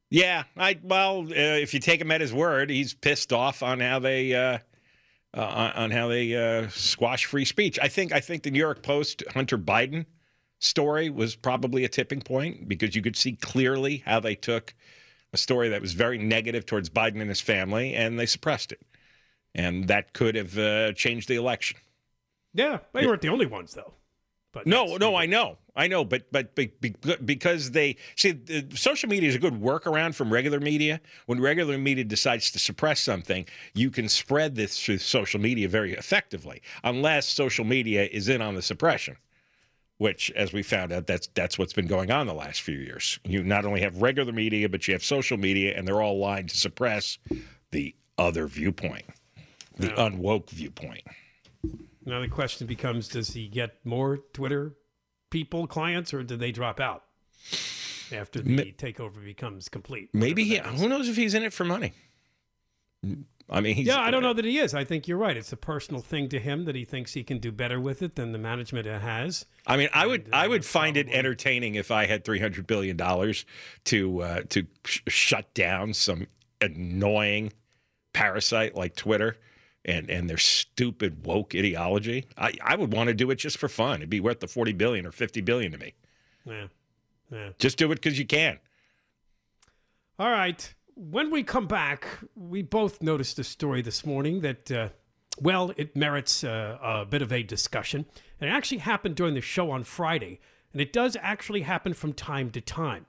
yeah. 0.10 0.44
I 0.56 0.80
well, 0.84 1.22
uh, 1.22 1.34
if 1.34 1.74
you 1.74 1.80
take 1.80 2.02
him 2.02 2.12
at 2.12 2.22
his 2.22 2.34
word, 2.34 2.70
he's 2.70 2.94
pissed 2.94 3.34
off 3.34 3.64
on 3.64 3.80
how 3.80 4.00
they 4.00 4.34
uh, 4.34 4.60
uh, 5.36 5.42
on, 5.42 5.72
on 5.72 5.92
how 5.92 6.08
they 6.08 6.36
uh, 6.36 6.68
squash 6.70 7.26
free 7.26 7.46
speech. 7.46 7.78
I 7.82 7.88
think 7.88 8.12
I 8.12 8.20
think 8.20 8.44
the 8.44 8.52
New 8.52 8.60
York 8.60 8.82
Post 8.82 9.24
Hunter 9.34 9.58
Biden 9.58 10.06
story 10.60 11.10
was 11.10 11.36
probably 11.36 11.84
a 11.84 11.90
tipping 11.90 12.22
point 12.22 12.68
because 12.68 12.96
you 12.96 13.02
could 13.02 13.16
see 13.16 13.34
clearly 13.34 14.04
how 14.06 14.20
they 14.20 14.36
took 14.36 14.74
a 15.34 15.38
story 15.38 15.70
that 15.70 15.82
was 15.82 15.94
very 15.94 16.18
negative 16.18 16.66
towards 16.66 16.90
Biden 16.90 17.20
and 17.22 17.30
his 17.30 17.42
family 17.42 17.94
and 17.94 18.18
they 18.18 18.26
suppressed 18.26 18.72
it, 18.72 18.82
and 19.54 19.88
that 19.88 20.14
could 20.14 20.36
have 20.36 20.58
uh, 20.58 20.94
changed 20.94 21.28
the 21.28 21.36
election. 21.36 21.78
Yeah, 22.54 22.80
they 22.94 23.06
weren't 23.06 23.22
the 23.22 23.30
only 23.30 23.46
ones 23.46 23.74
though. 23.74 23.94
But 24.58 24.68
No, 24.68 24.98
no, 24.98 25.16
I 25.16 25.26
know, 25.28 25.58
I 25.76 25.88
know, 25.88 26.04
but 26.04 26.32
but 26.32 26.56
be- 26.56 26.74
be- 26.82 26.96
because 27.24 27.72
they 27.72 27.98
see 28.16 28.32
the, 28.32 28.66
social 28.76 29.08
media 29.08 29.30
is 29.30 29.36
a 29.36 29.40
good 29.40 29.54
workaround 29.54 30.16
from 30.16 30.34
regular 30.34 30.60
media. 30.60 31.00
When 31.28 31.40
regular 31.40 31.78
media 31.78 32.04
decides 32.04 32.50
to 32.52 32.60
suppress 32.60 33.00
something, 33.00 33.46
you 33.76 33.92
can 33.92 34.10
spread 34.10 34.56
this 34.56 34.84
through 34.84 34.98
social 34.98 35.40
media 35.40 35.68
very 35.70 35.94
effectively, 35.94 36.62
unless 36.84 37.28
social 37.28 37.66
media 37.66 38.08
is 38.12 38.30
in 38.30 38.42
on 38.42 38.56
the 38.56 38.62
suppression. 38.62 39.18
Which, 40.00 40.32
as 40.32 40.54
we 40.54 40.62
found 40.64 40.92
out, 40.92 41.08
that's 41.08 41.28
that's 41.34 41.58
what's 41.58 41.74
been 41.74 41.88
going 41.88 42.12
on 42.12 42.28
the 42.28 42.34
last 42.34 42.62
few 42.62 42.78
years. 42.78 43.20
You 43.24 43.44
not 43.44 43.66
only 43.66 43.82
have 43.82 44.02
regular 44.02 44.32
media, 44.32 44.70
but 44.70 44.88
you 44.88 44.94
have 44.94 45.04
social 45.04 45.38
media, 45.38 45.76
and 45.78 45.88
they're 45.88 46.02
all 46.02 46.18
aligned 46.18 46.50
to 46.50 46.58
suppress 46.58 47.18
the 47.72 47.96
other 48.18 48.48
viewpoint, 48.48 49.06
the 49.78 49.90
unwoke 49.90 50.50
viewpoint. 50.50 51.04
Now 52.08 52.22
the 52.22 52.30
question 52.30 52.68
becomes: 52.68 53.10
Does 53.10 53.32
he 53.32 53.48
get 53.50 53.86
more 53.86 54.18
Twitter 54.34 54.76
people 55.30 55.68
clients, 55.68 56.14
or 56.14 56.24
do 56.24 56.38
they 56.38 56.54
drop 56.54 56.80
out 56.80 57.04
after 58.14 58.42
the 58.42 58.72
takeover 58.72 59.24
becomes 59.24 59.68
complete? 59.68 60.10
Maybe 60.14 60.46
he. 60.46 60.58
Who 60.58 60.88
knows 60.88 61.10
if 61.10 61.18
he's 61.18 61.34
in 61.34 61.44
it 61.44 61.52
for 61.52 61.66
money? 61.66 61.94
I 63.50 63.62
mean, 63.62 63.76
he's, 63.76 63.88
Yeah, 63.88 64.00
I 64.00 64.10
don't 64.10 64.24
know 64.24 64.34
that 64.34 64.46
he 64.46 64.58
is. 64.58 64.74
I 64.74 64.84
think 64.84 65.08
you're 65.08 65.18
right. 65.18 65.36
It's 65.36 65.52
a 65.54 65.58
personal 65.58 66.02
thing 66.02 66.30
to 66.30 66.40
him 66.40 66.66
that 66.66 66.76
he 66.76 66.84
thinks 66.86 67.14
he 67.14 67.24
can 67.24 67.40
do 67.40 67.52
better 67.52 67.80
with 67.80 68.02
it 68.02 68.16
than 68.16 68.32
the 68.32 68.38
management 68.38 68.86
has. 68.88 69.46
I 69.66 69.78
mean, 69.78 69.90
I 69.94 70.08
would 70.08 70.26
And, 70.26 70.34
uh, 70.34 70.38
I 70.38 70.48
would 70.48 70.66
find 70.66 70.98
it 70.98 71.10
entertaining 71.10 71.76
if 71.76 71.92
I 71.92 72.06
had 72.06 72.24
three 72.24 72.40
hundred 72.40 72.68
billion 72.68 72.96
dollars 72.96 73.46
to 73.86 74.22
uh, 74.22 74.42
to 74.50 74.66
sh- 74.86 75.02
shut 75.08 75.54
down 75.54 75.94
some 75.94 76.28
annoying 76.62 77.52
parasite 78.14 78.76
like 78.76 78.96
Twitter 78.96 79.38
and 79.88 80.10
and 80.10 80.30
their 80.30 80.38
stupid 80.38 81.26
woke 81.26 81.56
ideology. 81.56 82.26
I, 82.38 82.54
I 82.62 82.76
would 82.76 82.94
want 82.94 83.08
to 83.08 83.14
do 83.14 83.32
it 83.32 83.36
just 83.36 83.58
for 83.58 83.70
fun. 83.70 83.98
It'd 83.98 84.10
be 84.10 84.20
worth 84.20 84.40
the 84.40 84.48
forty 84.48 84.74
billion 84.74 85.06
or 85.06 85.12
fifty 85.12 85.42
billion 85.42 85.72
to 85.72 85.78
me. 85.78 85.94
Yeah, 86.46 86.68
yeah. 87.32 87.50
Just 87.58 87.78
do 87.78 87.92
it 87.92 87.96
because 87.96 88.20
you 88.20 88.26
can. 88.26 88.60
All 90.20 90.32
right. 90.32 90.74
When 90.96 91.30
we 91.30 91.44
come 91.44 91.68
back, 91.68 92.08
we 92.36 92.64
both 92.64 93.04
noticed 93.04 93.38
a 93.38 93.44
story 93.44 93.84
this 93.84 94.04
morning 94.04 94.42
that, 94.42 94.72
uh, 94.72 94.90
well, 95.40 95.72
it 95.78 95.96
merits 95.96 96.44
uh, 96.44 96.80
a 96.82 97.06
bit 97.06 97.22
of 97.22 97.32
a 97.32 97.44
discussion. 97.44 98.04
And 98.42 98.50
it 98.50 98.54
actually 98.54 98.80
happened 98.80 99.16
during 99.16 99.36
the 99.36 99.42
show 99.42 99.70
on 99.70 99.84
Friday. 99.84 100.40
And 100.74 100.82
it 100.82 100.92
does 100.92 101.16
actually 101.22 101.62
happen 101.62 101.94
from 101.94 102.14
time 102.14 102.50
to 102.50 102.62
time. 102.62 103.06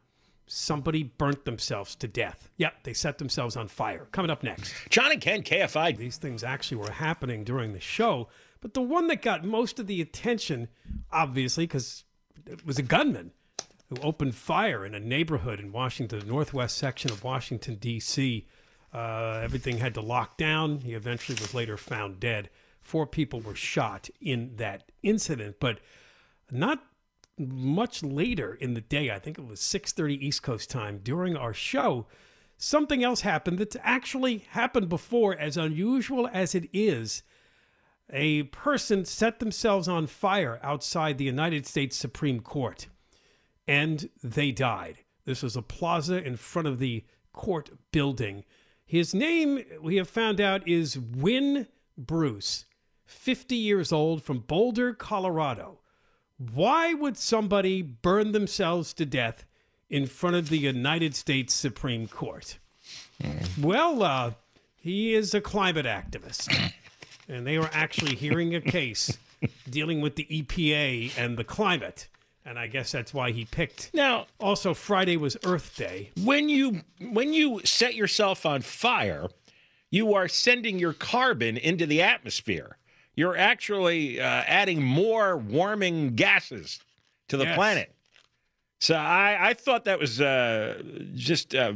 Somebody 0.49 1.03
burnt 1.03 1.45
themselves 1.45 1.95
to 1.97 2.09
death. 2.09 2.51
Yep, 2.57 2.85
they 2.85 2.95
set 2.95 3.19
themselves 3.19 3.57
on 3.57 3.69
fire. 3.69 4.09
Coming 4.13 4.31
up 4.31 4.43
next. 4.43 4.75
John 4.91 5.13
and 5.13 5.21
Ken 5.21 5.43
KFI. 5.43 5.97
These 5.97 6.17
things 6.17 6.43
actually 6.43 6.79
were 6.79 6.91
happening 6.91 7.45
during 7.45 7.73
the 7.73 7.81
show. 7.81 8.29
But 8.61 8.75
the 8.75 8.83
one 8.83 9.07
that 9.09 9.23
got 9.23 9.45
most 9.45 9.79
of 9.79 9.87
the 9.87 10.01
attention, 10.01 10.69
obviously, 11.13 11.67
because 11.67 12.05
it 12.47 12.67
was 12.67 12.79
a 12.79 12.83
gunman 12.83 13.33
who 13.89 13.97
opened 14.03 14.35
fire 14.35 14.85
in 14.85 14.95
a 14.95 15.01
neighborhood 15.01 15.61
in 15.61 15.73
Washington, 15.73 16.19
the 16.19 16.27
northwest 16.27 16.77
section 16.77 17.11
of 17.11 17.25
Washington, 17.25 17.77
D.C. 17.77 18.47
Uh, 18.93 19.41
everything 19.43 19.79
had 19.79 19.95
to 19.95 20.01
lock 20.01 20.37
down. 20.37 20.81
He 20.81 20.95
eventually 20.95 21.39
was 21.41 21.55
later 21.55 21.77
found 21.77 22.21
dead. 22.21 22.51
Four 22.81 23.07
people 23.07 23.41
were 23.41 23.55
shot 23.55 24.09
in 24.21 24.57
that 24.57 24.91
incident, 25.03 25.57
but 25.61 25.79
not 26.51 26.83
much 27.39 28.03
later 28.03 28.55
in 28.55 28.75
the 28.75 28.81
day. 28.81 29.11
I 29.11 29.19
think 29.19 29.39
it 29.39 29.47
was 29.47 29.61
6:30 29.61 30.15
East 30.15 30.43
Coast 30.43 30.71
time 30.71 31.01
during 31.03 31.37
our 31.37 31.55
show. 31.55 32.07
Something 32.57 33.05
else 33.05 33.21
happened 33.21 33.59
that's 33.59 33.77
actually 33.83 34.39
happened 34.51 34.89
before, 34.89 35.37
as 35.37 35.57
unusual 35.57 36.29
as 36.33 36.55
it 36.55 36.69
is. 36.73 37.23
A 38.11 38.45
person 38.45 39.05
set 39.05 39.39
themselves 39.39 39.87
on 39.87 40.07
fire 40.07 40.59
outside 40.63 41.19
the 41.19 41.25
United 41.25 41.67
States 41.67 41.97
Supreme 41.97 42.41
Court 42.41 42.89
and 43.69 44.09
they 44.25 44.51
died. 44.51 45.05
This 45.27 45.43
was 45.43 45.55
a 45.55 45.63
plaza 45.63 46.25
in 46.25 46.37
front 46.37 46.67
of 46.67 46.79
the 46.79 47.05
court 47.35 47.71
building. 47.93 48.45
His 48.85 49.15
name, 49.15 49.63
we 49.83 49.97
have 49.97 50.09
found 50.09 50.41
out, 50.41 50.67
is 50.67 50.99
Wynn 50.99 51.69
Bruce, 51.99 52.65
50 53.05 53.55
years 53.55 53.93
old 53.93 54.23
from 54.23 54.41
Boulder, 54.41 54.95
Colorado. 54.95 55.81
Why 56.39 56.95
would 56.95 57.17
somebody 57.17 57.83
burn 57.83 58.33
themselves 58.33 58.93
to 58.95 59.05
death 59.05 59.45
in 59.91 60.07
front 60.07 60.37
of 60.37 60.49
the 60.49 60.59
United 60.59 61.15
States 61.15 61.53
Supreme 61.53 62.07
Court? 62.07 62.59
Well, 63.61 64.03
uh, 64.03 64.33
he 64.77 65.15
is 65.15 65.35
a 65.35 65.41
climate 65.41 65.87
activist, 65.87 66.73
and 67.29 67.47
they 67.47 67.59
were 67.59 67.71
actually 67.73 68.15
hearing 68.15 68.55
a 68.55 68.61
case 68.61 69.19
dealing 69.69 70.01
with 70.01 70.15
the 70.17 70.27
EPA 70.31 71.19
and 71.19 71.37
the 71.37 71.45
climate. 71.45 72.09
And 72.45 72.59
I 72.59 72.67
guess 72.67 72.93
that's 72.93 73.13
why 73.13 73.33
he 73.33 73.45
picked. 73.45 73.91
Now, 73.93 74.27
Also, 74.41 74.73
Friday 74.73 75.17
was 75.17 75.37
Earth 75.45 75.77
Day. 75.77 76.13
when 76.25 76.49
you 76.49 76.83
when 77.01 77.33
you 77.35 77.61
set 77.65 77.95
yourself 77.95 78.47
on 78.47 78.63
fire, 78.63 79.27
you 79.91 80.15
are 80.15 80.29
sending 80.29 80.79
your 80.79 80.93
carbon 80.95 81.57
into 81.59 81.85
the 81.85 82.01
atmosphere. 82.01 82.79
You're 83.19 83.37
actually 83.37 84.21
uh, 84.21 84.25
adding 84.47 84.81
more 84.81 85.37
warming 85.37 86.15
gases 86.15 86.79
to 87.27 87.37
the 87.37 87.43
Yes. 87.47 87.57
planet. 87.57 87.95
So 88.81 88.95
I, 88.95 89.49
I 89.49 89.55
thought 89.55 89.87
that 89.87 89.99
was 89.99 90.21
uh, 90.21 90.81
just 91.17 91.53
uh, 91.53 91.73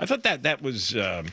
I 0.00 0.06
thought 0.06 0.24
that 0.24 0.42
that 0.42 0.62
was 0.62 0.96
um 0.96 1.26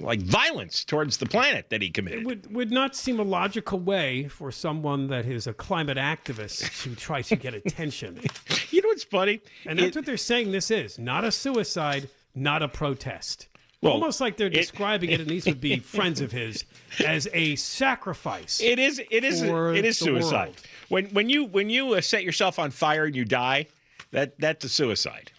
like 0.00 0.20
violence 0.22 0.84
towards 0.84 1.18
the 1.18 1.26
planet 1.26 1.70
that 1.70 1.82
he 1.82 1.88
It 1.88 1.94
committed. 1.94 2.24
would, 2.26 2.52
would 2.54 2.70
not 2.72 2.96
seem 2.96 3.20
a 3.20 3.24
logical 3.24 3.78
way 3.78 4.26
for 4.28 4.50
someone 4.50 5.06
that 5.08 5.24
is 5.26 5.46
a 5.46 5.52
climate 5.54 5.98
activist 5.98 6.82
to 6.82 6.94
try 6.96 7.22
to 7.22 7.36
get 7.36 7.54
attention. 7.54 8.20
You 8.72 8.82
know 8.82 8.88
what's 8.88 9.04
funny? 9.04 9.40
And 9.66 9.78
that's 9.78 9.90
It- 9.90 10.00
what 10.00 10.06
they're 10.06 10.16
saying 10.16 10.50
this 10.52 10.70
is 10.70 10.98
not 10.98 11.22
a 11.24 11.30
suicide, 11.32 12.08
not 12.34 12.60
a 12.62 12.68
protest. 12.68 13.46
Well, 13.82 13.94
Almost 13.94 14.20
like 14.20 14.36
they're 14.36 14.48
it- 14.48 14.52
describing 14.54 15.10
it, 15.10 15.20
and 15.20 15.30
these 15.30 15.46
would 15.46 15.60
be 15.60 15.78
friends 15.96 16.20
of 16.20 16.30
his, 16.32 16.64
as 17.04 17.26
a 17.32 17.56
sacrifice. 17.56 18.60
It 18.62 18.78
is. 18.78 19.00
It 19.10 19.24
is. 19.24 19.42
It 19.42 19.84
is 19.84 19.98
suicide. 19.98 20.32
world. 20.48 20.56
When 20.88 21.04
when 21.06 21.28
you 21.30 21.44
when 21.44 21.70
you 21.70 21.94
uh, 21.94 22.00
set 22.00 22.22
yourself 22.22 22.58
on 22.58 22.70
fire 22.70 23.04
and 23.06 23.16
you 23.16 23.24
die, 23.24 23.66
that 24.12 24.38
that's 24.38 24.64
a 24.64 24.68
suicide. 24.68 25.30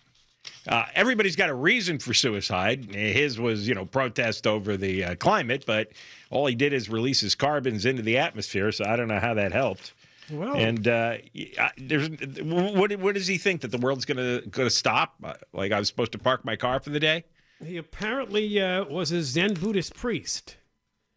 Uh, 0.68 0.86
everybody's 0.96 1.36
got 1.36 1.50
a 1.50 1.54
reason 1.54 1.98
for 2.00 2.14
suicide. 2.14 2.86
His 2.94 3.40
was, 3.40 3.68
you 3.68 3.74
know, 3.74 3.86
protest 3.86 4.46
over 4.46 4.78
the 4.78 5.04
uh, 5.04 5.16
climate, 5.16 5.64
but 5.66 5.92
all 6.30 6.46
he 6.46 6.54
did 6.56 6.72
is 6.72 6.88
release 6.90 7.20
his 7.20 7.34
carbons 7.34 7.86
into 7.86 8.04
the 8.04 8.18
atmosphere. 8.20 8.72
So 8.72 8.86
I 8.86 8.96
don't 8.96 9.08
know 9.08 9.20
how 9.20 9.34
that 9.36 9.52
helped. 9.54 9.94
well, 10.32 10.56
And 10.56 10.88
uh, 10.88 11.18
I- 11.60 11.72
there's 11.78 12.10
what 12.44 12.96
what 12.98 13.14
does 13.16 13.28
he 13.28 13.38
think 13.38 13.62
that 13.62 13.70
the 13.72 13.78
world's 13.78 14.06
gonna 14.06 14.42
gonna 14.50 14.70
stop? 14.72 15.14
Uh, 15.24 15.34
Like 15.54 15.72
I 15.72 15.80
was 15.80 15.88
supposed 15.88 16.12
to 16.14 16.18
park 16.20 16.44
my 16.44 16.56
car 16.56 16.80
for 16.80 16.90
the 16.90 17.00
day? 17.00 17.24
He 17.64 17.78
apparently 17.78 18.60
uh, 18.62 18.86
was 18.86 19.12
a 19.12 19.22
Zen 19.24 19.54
Buddhist 19.56 19.96
priest. 19.96 20.58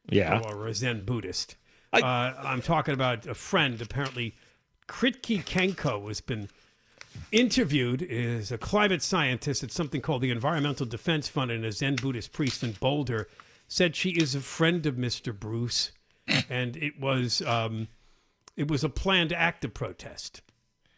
Yeah. 0.08 0.42
or 0.44 0.66
a 0.66 0.74
Zen 0.74 1.04
Buddhist. 1.04 1.56
I- 1.92 2.00
uh, 2.00 2.34
I'm 2.44 2.60
talking 2.62 2.94
about 2.94 3.26
a 3.26 3.34
friend. 3.34 3.80
Apparently, 3.80 4.34
Kritee 4.88 5.42
Kanko 5.44 6.08
has 6.08 6.20
been 6.20 6.48
interviewed. 7.32 8.02
Is 8.02 8.52
a 8.52 8.58
climate 8.58 9.02
scientist 9.02 9.62
at 9.62 9.70
something 9.72 10.00
called 10.00 10.22
the 10.22 10.30
Environmental 10.30 10.86
Defense 10.86 11.28
Fund 11.28 11.50
and 11.50 11.64
a 11.64 11.72
Zen 11.72 11.96
Buddhist 11.96 12.32
priest 12.32 12.62
in 12.62 12.72
Boulder. 12.72 13.28
Said 13.66 13.96
she 13.96 14.10
is 14.10 14.34
a 14.34 14.40
friend 14.40 14.84
of 14.84 14.96
Mr. 14.96 15.36
Bruce, 15.38 15.92
and 16.50 16.76
it 16.76 17.00
was 17.00 17.40
um, 17.42 17.88
it 18.56 18.68
was 18.70 18.84
a 18.84 18.88
planned 18.90 19.32
act 19.32 19.64
of 19.64 19.72
protest. 19.72 20.42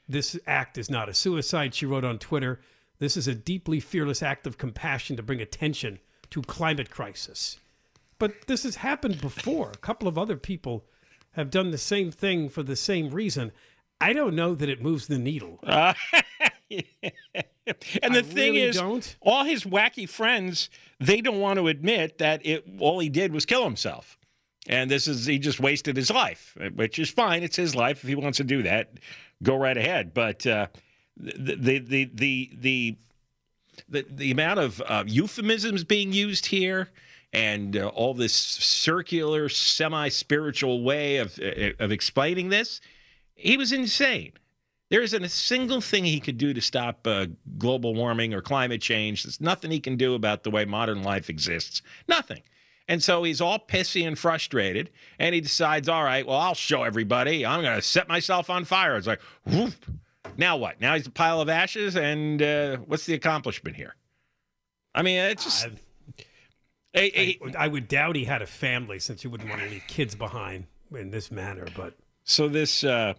This 0.09 0.37
act 0.47 0.77
is 0.79 0.91
not 0.91 1.09
a 1.09 1.15
suicide, 1.15 1.75
she 1.75 1.87
wrote 1.87 2.05
on 2.05 2.19
Twitter. 2.19 2.61
This 2.99 3.17
is 3.17 3.29
a 3.29 3.35
deeply 3.35 3.81
fearless 3.81 4.23
act 4.23 4.47
of 4.47 4.59
compassion 4.59 5.17
to 5.17 5.23
bring 5.23 5.41
attention 5.41 5.99
to 6.31 6.43
climate 6.43 6.91
crisis. 6.91 7.59
but 8.19 8.47
this 8.47 8.63
has 8.63 8.77
happened 8.77 9.21
before. 9.21 9.71
A 9.71 9.79
couple 9.79 10.09
of 10.09 10.17
other 10.19 10.37
people 10.37 10.85
have 11.33 11.51
done 11.51 11.71
the 11.71 11.79
same 11.79 12.11
thing 12.11 12.49
for 12.49 12.63
the 12.63 12.77
same 12.77 13.11
reason. 13.11 13.53
I 14.01 14.13
don't 14.13 14.35
know 14.35 14.55
that 14.55 14.69
it 14.69 14.83
moves 14.83 15.07
the 15.07 15.19
needle. 15.19 15.59
Uh, 15.63 15.93
and 16.71 16.83
the 18.15 18.19
I 18.19 18.23
thing 18.23 18.55
really 18.55 18.63
is, 18.63 18.77
don't. 18.77 19.17
all 19.21 19.45
his 19.45 19.65
wacky 19.65 20.09
friends, 20.09 20.71
they 20.99 21.21
don't 21.21 21.41
want 21.41 21.59
to 21.59 21.69
admit 21.69 22.19
that 22.19 22.45
it 22.45 22.65
all 22.79 22.99
he 23.01 23.09
did 23.09 23.33
was 23.33 23.45
kill 23.47 23.65
himself. 23.65 24.19
And 24.69 24.91
this 24.91 25.07
is 25.07 25.27
he 25.27 25.39
just 25.39 25.61
wasted 25.61 25.97
his 25.97 26.11
life, 26.11 26.57
which 26.75 26.99
is 26.99 27.09
fine. 27.11 27.43
It's 27.45 27.57
his 27.57 27.75
life. 27.77 28.03
If 28.03 28.09
he 28.09 28.15
wants 28.17 28.39
to 28.39 28.45
do 28.45 28.63
that, 28.65 28.95
go 29.43 29.57
right 29.57 29.77
ahead. 29.77 30.13
But 30.13 30.45
uh, 30.47 30.67
the, 31.17 31.57
the 31.57 31.79
the 31.79 32.11
the 32.15 32.97
the 33.89 34.07
the 34.11 34.31
amount 34.31 34.59
of 34.59 34.83
uh, 34.87 35.05
euphemisms 35.07 35.85
being 35.85 36.13
used 36.13 36.47
here 36.47 36.89
and 37.33 37.77
uh, 37.77 37.89
all 37.89 38.15
this 38.15 38.35
circular 38.35 39.49
semi-spiritual 39.49 40.83
way 40.83 41.19
of 41.19 41.39
uh, 41.39 41.73
of 41.79 41.93
explaining 41.93 42.49
this 42.49 42.81
he 43.37 43.57
was 43.57 43.73
insane. 43.73 44.33
There 44.89 45.03
isn't 45.03 45.23
a 45.23 45.29
single 45.29 45.81
thing 45.81 46.05
he 46.05 46.21
could 46.21 46.39
do 46.39 46.55
to 46.55 46.61
stop 46.61 47.07
uh, 47.07 47.27
global 47.59 47.95
warming 47.95 48.33
or 48.33 48.41
climate 48.41 48.81
change. 48.81 49.25
There's 49.25 49.41
nothing 49.41 49.71
he 49.71 49.81
can 49.81 49.97
do 49.97 50.15
about 50.15 50.43
the 50.43 50.51
way 50.51 50.65
modern 50.65 51.03
life 51.03 51.29
exists. 51.29 51.83
Nothing. 52.09 52.43
And 52.89 53.03
so 53.03 53.25
he's 53.25 53.41
all 53.41 53.59
pissy 53.59 54.07
and 54.07 54.17
frustrated 54.19 54.91
and 55.19 55.35
he 55.35 55.41
decides 55.41 55.89
all 55.89 56.05
right 56.05 56.27
well 56.27 56.39
i'll 56.39 56.55
show 56.55 56.85
everybody. 56.85 57.45
I'm 57.45 57.63
going 57.63 57.75
to 57.77 57.83
set 57.83 58.09
myself 58.09 58.49
on 58.49 58.65
fire. 58.65 58.97
It's 58.97 59.09
like 59.09 59.21
whoop 59.45 59.75
now 60.39 60.57
what? 60.57 60.81
Now 60.81 60.95
he's 60.95 61.07
a 61.07 61.11
pile 61.11 61.41
of 61.41 61.49
ashes, 61.49 61.97
and 61.97 62.43
uh, 62.43 62.77
what's 62.79 63.07
the 63.07 63.15
accomplishment 63.15 63.77
here? 63.77 63.95
I 64.95 65.03
mean, 65.03 65.19
it's 65.19 65.45
just. 65.45 65.69
I, 66.95 67.39
I 67.59 67.69
would 67.69 67.89
doubt 67.89 68.17
he 68.17 68.25
had 68.25 68.41
a 68.41 68.47
family 68.47 68.99
since 68.99 69.21
he 69.21 69.29
wouldn't 69.29 69.51
want 69.51 69.61
to 69.61 69.69
leave 69.69 69.83
kids 69.87 70.15
behind 70.15 70.65
in 70.95 71.11
this 71.11 71.31
manner. 71.31 71.67
But 71.77 71.95
so 72.25 72.49
this 72.49 72.85
uh, 72.85 73.15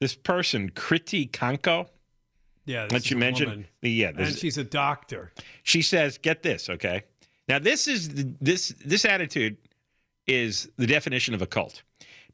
this 0.00 0.16
person, 0.16 0.70
Kritee 0.70 1.30
Kanko, 1.30 1.88
yeah, 2.64 2.86
that 2.88 3.08
you 3.08 3.16
mentioned, 3.16 3.50
woman. 3.50 3.66
yeah, 3.82 4.10
this, 4.10 4.30
and 4.30 4.38
she's 4.38 4.58
a 4.58 4.64
doctor. 4.64 5.32
she 5.62 5.80
says, 5.80 6.18
"Get 6.18 6.42
this, 6.42 6.68
okay? 6.68 7.04
Now 7.48 7.60
this 7.60 7.86
is 7.86 8.08
the, 8.08 8.34
this 8.40 8.74
this 8.84 9.04
attitude 9.04 9.56
is 10.26 10.68
the 10.76 10.86
definition 10.86 11.34
of 11.34 11.42
a 11.42 11.46
cult. 11.46 11.82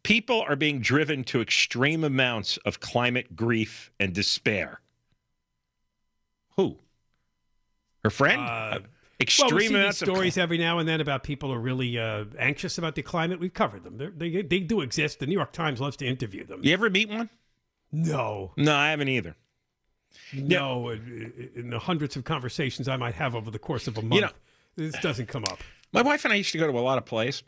People 0.02 0.42
are 0.48 0.56
being 0.56 0.80
driven 0.80 1.24
to 1.24 1.40
extreme 1.40 2.04
amounts 2.04 2.56
of 2.58 2.80
climate 2.80 3.34
grief 3.36 3.90
and 4.00 4.14
despair. 4.14 4.80
Who? 6.56 6.78
Her 8.04 8.10
friend? 8.10 8.40
Uh, 8.40 8.78
extreme 9.20 9.48
well, 9.48 9.56
we 9.56 9.60
see 9.62 9.68
these 9.68 9.76
amounts 9.76 10.02
of 10.02 10.06
stories 10.08 10.38
every 10.38 10.58
now 10.58 10.78
and 10.78 10.88
then 10.88 11.00
about 11.00 11.22
people 11.24 11.52
are 11.52 11.58
really 11.58 11.98
uh, 11.98 12.24
anxious 12.38 12.78
about 12.78 12.94
the 12.94 13.02
climate. 13.02 13.40
We've 13.40 13.52
covered 13.52 13.84
them. 13.84 13.98
They're, 13.98 14.10
they 14.10 14.42
they 14.42 14.60
do 14.60 14.80
exist. 14.80 15.18
The 15.20 15.26
New 15.26 15.34
York 15.34 15.52
Times 15.52 15.80
loves 15.80 15.96
to 15.98 16.06
interview 16.06 16.46
them. 16.46 16.60
You 16.62 16.72
ever 16.72 16.88
meet 16.90 17.08
one? 17.08 17.28
No, 17.90 18.52
No, 18.56 18.74
I 18.74 18.90
haven't 18.90 19.08
either. 19.08 19.34
no. 20.32 20.90
In, 20.90 21.50
in 21.56 21.70
the 21.70 21.78
hundreds 21.78 22.16
of 22.16 22.24
conversations 22.24 22.86
I 22.86 22.96
might 22.96 23.14
have 23.14 23.34
over 23.34 23.50
the 23.50 23.58
course 23.58 23.88
of 23.88 23.96
a 23.98 24.02
month, 24.02 24.22
know- 24.22 24.30
this 24.76 24.98
doesn't 25.00 25.26
come 25.26 25.44
up. 25.44 25.58
My 25.92 26.02
wife 26.02 26.24
and 26.24 26.32
I 26.32 26.36
used 26.36 26.52
to 26.52 26.58
go 26.58 26.66
to 26.70 26.78
a 26.78 26.80
lot 26.80 26.98
of 26.98 27.06
plays, 27.06 27.42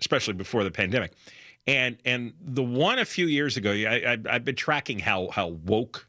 especially 0.00 0.34
before 0.34 0.64
the 0.64 0.70
pandemic. 0.72 1.12
And 1.66 1.96
and 2.04 2.34
the 2.40 2.62
one 2.62 2.98
a 2.98 3.04
few 3.04 3.26
years 3.26 3.56
ago, 3.56 3.70
I, 3.70 4.12
I, 4.12 4.18
I've 4.28 4.44
been 4.44 4.56
tracking 4.56 4.98
how 4.98 5.28
how 5.30 5.48
woke 5.48 6.06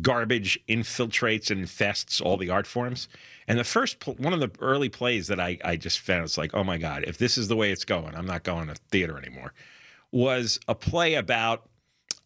garbage 0.00 0.58
infiltrates 0.68 1.50
and 1.50 1.60
infests 1.60 2.20
all 2.20 2.36
the 2.36 2.50
art 2.50 2.66
forms. 2.66 3.08
And 3.46 3.58
the 3.58 3.64
first 3.64 4.00
pl- 4.00 4.14
one 4.14 4.32
of 4.32 4.40
the 4.40 4.50
early 4.60 4.88
plays 4.88 5.28
that 5.28 5.38
I 5.38 5.58
I 5.64 5.76
just 5.76 6.00
found 6.00 6.24
it's 6.24 6.38
like, 6.38 6.54
oh 6.54 6.64
my 6.64 6.78
god, 6.78 7.04
if 7.06 7.18
this 7.18 7.38
is 7.38 7.48
the 7.48 7.56
way 7.56 7.70
it's 7.70 7.84
going, 7.84 8.14
I'm 8.14 8.26
not 8.26 8.42
going 8.42 8.66
to 8.68 8.74
theater 8.90 9.16
anymore. 9.16 9.52
Was 10.10 10.58
a 10.66 10.74
play 10.74 11.14
about 11.14 11.68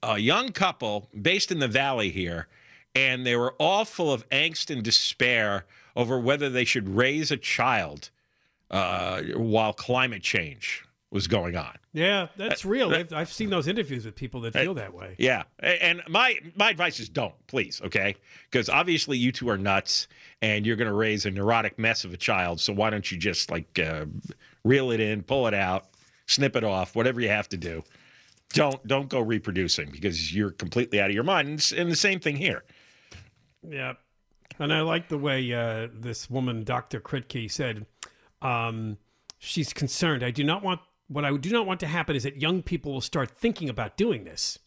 a 0.02 0.18
young 0.18 0.52
couple 0.52 1.08
based 1.20 1.52
in 1.52 1.58
the 1.58 1.68
valley 1.68 2.10
here, 2.10 2.48
and 2.94 3.26
they 3.26 3.36
were 3.36 3.54
all 3.58 3.84
full 3.84 4.12
of 4.12 4.28
angst 4.30 4.70
and 4.70 4.82
despair 4.82 5.66
over 5.96 6.18
whether 6.18 6.48
they 6.48 6.64
should 6.64 6.88
raise 6.88 7.30
a 7.30 7.36
child 7.36 8.10
uh, 8.70 9.22
while 9.34 9.72
climate 9.72 10.22
change 10.22 10.84
was 11.10 11.26
going 11.26 11.56
on. 11.56 11.76
Yeah, 11.92 12.28
that's 12.36 12.64
real. 12.64 12.92
I've, 12.92 13.12
I've 13.12 13.32
seen 13.32 13.50
those 13.50 13.66
interviews 13.66 14.04
with 14.04 14.14
people 14.14 14.40
that 14.42 14.52
feel 14.52 14.74
that 14.74 14.92
way. 14.92 15.14
Yeah, 15.18 15.44
and 15.60 16.02
my 16.08 16.38
my 16.54 16.70
advice 16.70 17.00
is 17.00 17.08
don't, 17.08 17.34
please, 17.46 17.80
okay? 17.84 18.14
Because 18.50 18.68
obviously 18.68 19.16
you 19.16 19.32
two 19.32 19.48
are 19.48 19.58
nuts, 19.58 20.08
and 20.42 20.66
you're 20.66 20.76
going 20.76 20.88
to 20.88 20.94
raise 20.94 21.26
a 21.26 21.30
neurotic 21.30 21.78
mess 21.78 22.04
of 22.04 22.12
a 22.12 22.16
child. 22.16 22.60
So 22.60 22.72
why 22.72 22.90
don't 22.90 23.10
you 23.10 23.18
just 23.18 23.50
like 23.50 23.78
uh, 23.78 24.04
reel 24.64 24.90
it 24.90 25.00
in, 25.00 25.22
pull 25.22 25.46
it 25.46 25.54
out, 25.54 25.86
snip 26.26 26.56
it 26.56 26.64
off, 26.64 26.94
whatever 26.94 27.20
you 27.20 27.28
have 27.28 27.48
to 27.50 27.56
do. 27.56 27.82
Don't 28.50 28.86
don't 28.86 29.08
go 29.08 29.20
reproducing 29.20 29.90
because 29.90 30.34
you're 30.34 30.50
completely 30.50 31.00
out 31.00 31.10
of 31.10 31.14
your 31.14 31.24
mind. 31.24 31.48
And, 31.48 31.72
and 31.76 31.90
the 31.90 31.96
same 31.96 32.20
thing 32.20 32.36
here. 32.36 32.64
Yeah. 33.66 33.94
And 34.58 34.72
I 34.72 34.80
like 34.80 35.08
the 35.08 35.18
way 35.18 35.52
uh, 35.52 35.88
this 35.92 36.28
woman, 36.28 36.64
Dr. 36.64 37.00
Kritee, 37.00 37.50
said 37.50 37.86
um, 38.42 38.96
she's 39.38 39.72
concerned. 39.72 40.24
I 40.24 40.30
do 40.30 40.42
not 40.44 40.62
want, 40.62 40.80
what 41.08 41.24
I 41.24 41.36
do 41.36 41.50
not 41.50 41.66
want 41.66 41.80
to 41.80 41.86
happen 41.86 42.14
is 42.14 42.22
that 42.22 42.40
young 42.40 42.62
people 42.62 42.92
will 42.92 43.00
start 43.00 43.30
thinking 43.30 43.68
about 43.68 43.96
doing 43.96 44.24
this 44.24 44.58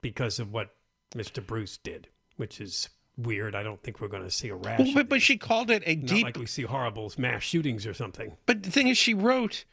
because 0.00 0.38
of 0.38 0.52
what 0.52 0.74
Mr. 1.14 1.44
Bruce 1.44 1.76
did, 1.76 2.08
which 2.36 2.60
is 2.60 2.88
weird. 3.16 3.54
I 3.54 3.62
don't 3.62 3.82
think 3.82 4.00
we're 4.00 4.08
going 4.08 4.22
to 4.22 4.30
see 4.30 4.48
a 4.48 4.54
rash. 4.54 4.78
Well, 4.78 4.94
but, 4.94 5.08
but 5.08 5.22
she 5.22 5.36
called 5.36 5.70
it 5.70 5.82
a 5.86 5.96
Not 5.96 6.06
deep. 6.06 6.24
like 6.24 6.38
we 6.38 6.46
see 6.46 6.62
horrible 6.62 7.12
mass 7.18 7.42
shootings 7.42 7.86
or 7.86 7.94
something. 7.94 8.36
But 8.46 8.62
the 8.62 8.70
thing 8.70 8.88
is, 8.88 8.96
she 8.96 9.12
wrote 9.14 9.64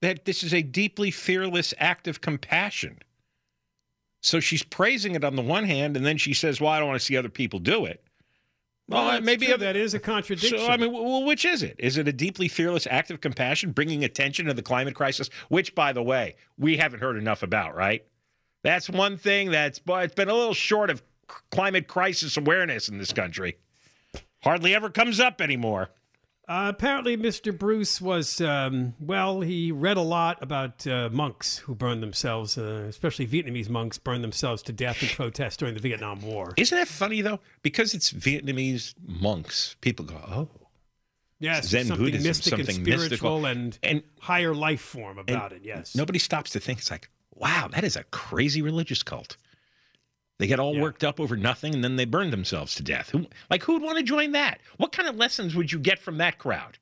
that 0.00 0.26
this 0.26 0.42
is 0.42 0.52
a 0.52 0.62
deeply 0.62 1.10
fearless 1.10 1.72
act 1.78 2.06
of 2.06 2.20
compassion. 2.20 2.98
So 4.22 4.38
she's 4.38 4.62
praising 4.62 5.14
it 5.14 5.24
on 5.24 5.36
the 5.36 5.42
one 5.42 5.64
hand, 5.64 5.96
and 5.96 6.04
then 6.04 6.18
she 6.18 6.34
says, 6.34 6.60
"Well, 6.60 6.70
I 6.70 6.78
don't 6.78 6.88
want 6.88 7.00
to 7.00 7.04
see 7.04 7.16
other 7.16 7.30
people 7.30 7.58
do 7.58 7.86
it." 7.86 8.04
Well, 8.90 9.10
that's 9.12 9.24
maybe 9.24 9.46
true. 9.46 9.56
that 9.56 9.76
is 9.76 9.94
a 9.94 10.00
contradiction. 10.00 10.58
So 10.58 10.66
I 10.66 10.76
mean, 10.76 10.92
well, 10.92 11.24
which 11.24 11.44
is 11.44 11.62
it? 11.62 11.76
Is 11.78 11.96
it 11.96 12.08
a 12.08 12.12
deeply 12.12 12.48
fearless 12.48 12.86
act 12.90 13.10
of 13.10 13.20
compassion, 13.20 13.72
bringing 13.72 14.04
attention 14.04 14.46
to 14.46 14.54
the 14.54 14.62
climate 14.62 14.94
crisis, 14.94 15.30
which, 15.48 15.74
by 15.74 15.92
the 15.92 16.02
way, 16.02 16.36
we 16.58 16.76
haven't 16.76 17.00
heard 17.00 17.16
enough 17.16 17.42
about, 17.42 17.76
right? 17.76 18.04
That's 18.62 18.90
one 18.90 19.16
thing 19.16 19.50
that's, 19.50 19.80
it's 19.86 20.14
been 20.14 20.28
a 20.28 20.34
little 20.34 20.54
short 20.54 20.90
of 20.90 21.02
climate 21.50 21.86
crisis 21.86 22.36
awareness 22.36 22.88
in 22.88 22.98
this 22.98 23.12
country. 23.12 23.56
Hardly 24.42 24.74
ever 24.74 24.90
comes 24.90 25.20
up 25.20 25.40
anymore. 25.40 25.90
Uh, 26.50 26.68
apparently, 26.68 27.16
Mr. 27.16 27.56
Bruce 27.56 28.00
was, 28.00 28.40
um, 28.40 28.92
well, 28.98 29.40
he 29.40 29.70
read 29.70 29.96
a 29.96 30.00
lot 30.02 30.36
about 30.42 30.84
uh, 30.84 31.08
monks 31.12 31.58
who 31.58 31.76
burned 31.76 32.02
themselves, 32.02 32.58
uh, 32.58 32.86
especially 32.88 33.24
Vietnamese 33.24 33.68
monks, 33.68 33.98
burned 33.98 34.24
themselves 34.24 34.60
to 34.60 34.72
death 34.72 35.00
in 35.00 35.08
protest 35.10 35.60
during 35.60 35.74
the 35.74 35.80
Vietnam 35.80 36.20
War. 36.22 36.52
Isn't 36.56 36.76
that 36.76 36.88
funny 36.88 37.20
though? 37.20 37.38
Because 37.62 37.94
it's 37.94 38.12
Vietnamese 38.12 38.94
monks, 39.06 39.76
people 39.80 40.04
go, 40.04 40.16
"Oh, 40.26 40.48
Yes, 41.38 41.68
Zen 41.68 41.86
something 41.86 42.04
Buddhism, 42.06 42.28
mystic 42.28 42.52
and 42.54 42.66
something 42.66 42.84
spiritual 42.84 43.40
mystical. 43.42 43.46
and, 43.46 43.78
And- 43.84 44.02
higher 44.20 44.52
life 44.52 44.80
form 44.80 45.18
about 45.18 45.52
it, 45.52 45.62
yes. 45.64 45.94
nobody 45.94 46.18
stops 46.18 46.50
to 46.50 46.58
think. 46.60 46.80
It's 46.80 46.90
like, 46.90 47.08
wow, 47.32 47.68
that 47.70 47.84
is 47.84 47.94
a 47.94 48.02
crazy 48.10 48.60
religious 48.60 49.04
cult. 49.04 49.36
They 50.40 50.46
get 50.46 50.58
all 50.58 50.74
Yeah. 50.74 50.80
worked 50.80 51.04
up 51.04 51.20
over 51.20 51.36
nothing, 51.36 51.74
and 51.74 51.84
then 51.84 51.96
they 51.96 52.06
burn 52.06 52.30
themselves 52.30 52.74
to 52.76 52.82
death. 52.82 53.10
Who, 53.10 53.26
like, 53.50 53.62
who'd 53.64 53.82
want 53.82 53.98
to 53.98 54.02
join 54.02 54.32
that? 54.32 54.62
What 54.78 54.90
kind 54.90 55.06
of 55.06 55.16
lessons 55.16 55.54
would 55.54 55.70
you 55.70 55.78
get 55.78 55.98
from 55.98 56.16
that 56.16 56.38
crowd? 56.38 56.78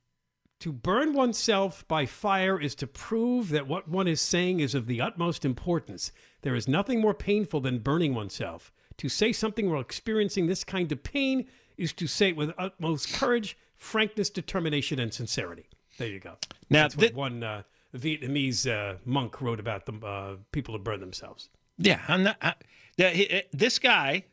To 0.60 0.72
burn 0.72 1.12
oneself 1.12 1.86
by 1.88 2.06
fire 2.06 2.60
is 2.60 2.76
to 2.76 2.86
prove 2.86 3.48
that 3.48 3.66
what 3.66 3.88
one 3.88 4.06
is 4.06 4.20
saying 4.20 4.60
is 4.60 4.76
of 4.76 4.86
the 4.86 5.00
utmost 5.00 5.44
importance. 5.44 6.12
There 6.42 6.54
is 6.54 6.68
nothing 6.68 7.00
more 7.00 7.14
painful 7.14 7.60
than 7.60 7.80
burning 7.80 8.14
oneself. 8.14 8.70
To 8.98 9.08
say 9.08 9.32
something 9.32 9.68
while 9.68 9.80
experiencing 9.80 10.46
this 10.46 10.62
kind 10.62 10.92
of 10.92 11.02
pain 11.02 11.48
is 11.76 11.92
to 11.94 12.06
say 12.06 12.28
it 12.28 12.36
with 12.36 12.52
utmost 12.58 13.12
courage, 13.12 13.58
frankness, 13.74 14.30
determination, 14.30 15.00
and 15.00 15.12
sincerity. 15.12 15.68
There 15.98 16.06
you 16.06 16.20
go. 16.20 16.36
Now, 16.70 16.82
That's 16.82 16.96
what 16.96 17.14
one 17.14 17.42
uh, 17.42 17.62
Vietnamese 17.92 18.70
uh, 18.70 18.98
monk 19.04 19.40
wrote 19.40 19.58
about 19.58 19.86
the 19.86 19.94
uh, 20.06 20.36
people 20.52 20.76
who 20.76 20.82
burn 20.82 21.00
themselves. 21.00 21.48
Yeah, 21.78 22.00
I'm 22.08 22.24
not, 22.24 22.36
I, 22.42 22.54
the- 22.96 23.10
he- 23.10 23.42
this 23.52 23.78
guy 23.78 24.24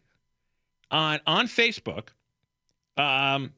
on 0.92 1.20
on 1.28 1.48
Facebook 1.48 2.10
um, 2.98 3.54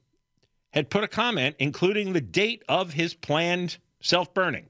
had 0.71 0.89
put 0.89 1.03
a 1.03 1.07
comment, 1.07 1.55
including 1.59 2.13
the 2.13 2.21
date 2.21 2.63
of 2.67 2.93
his 2.93 3.13
planned 3.13 3.77
self 4.01 4.33
burning, 4.33 4.67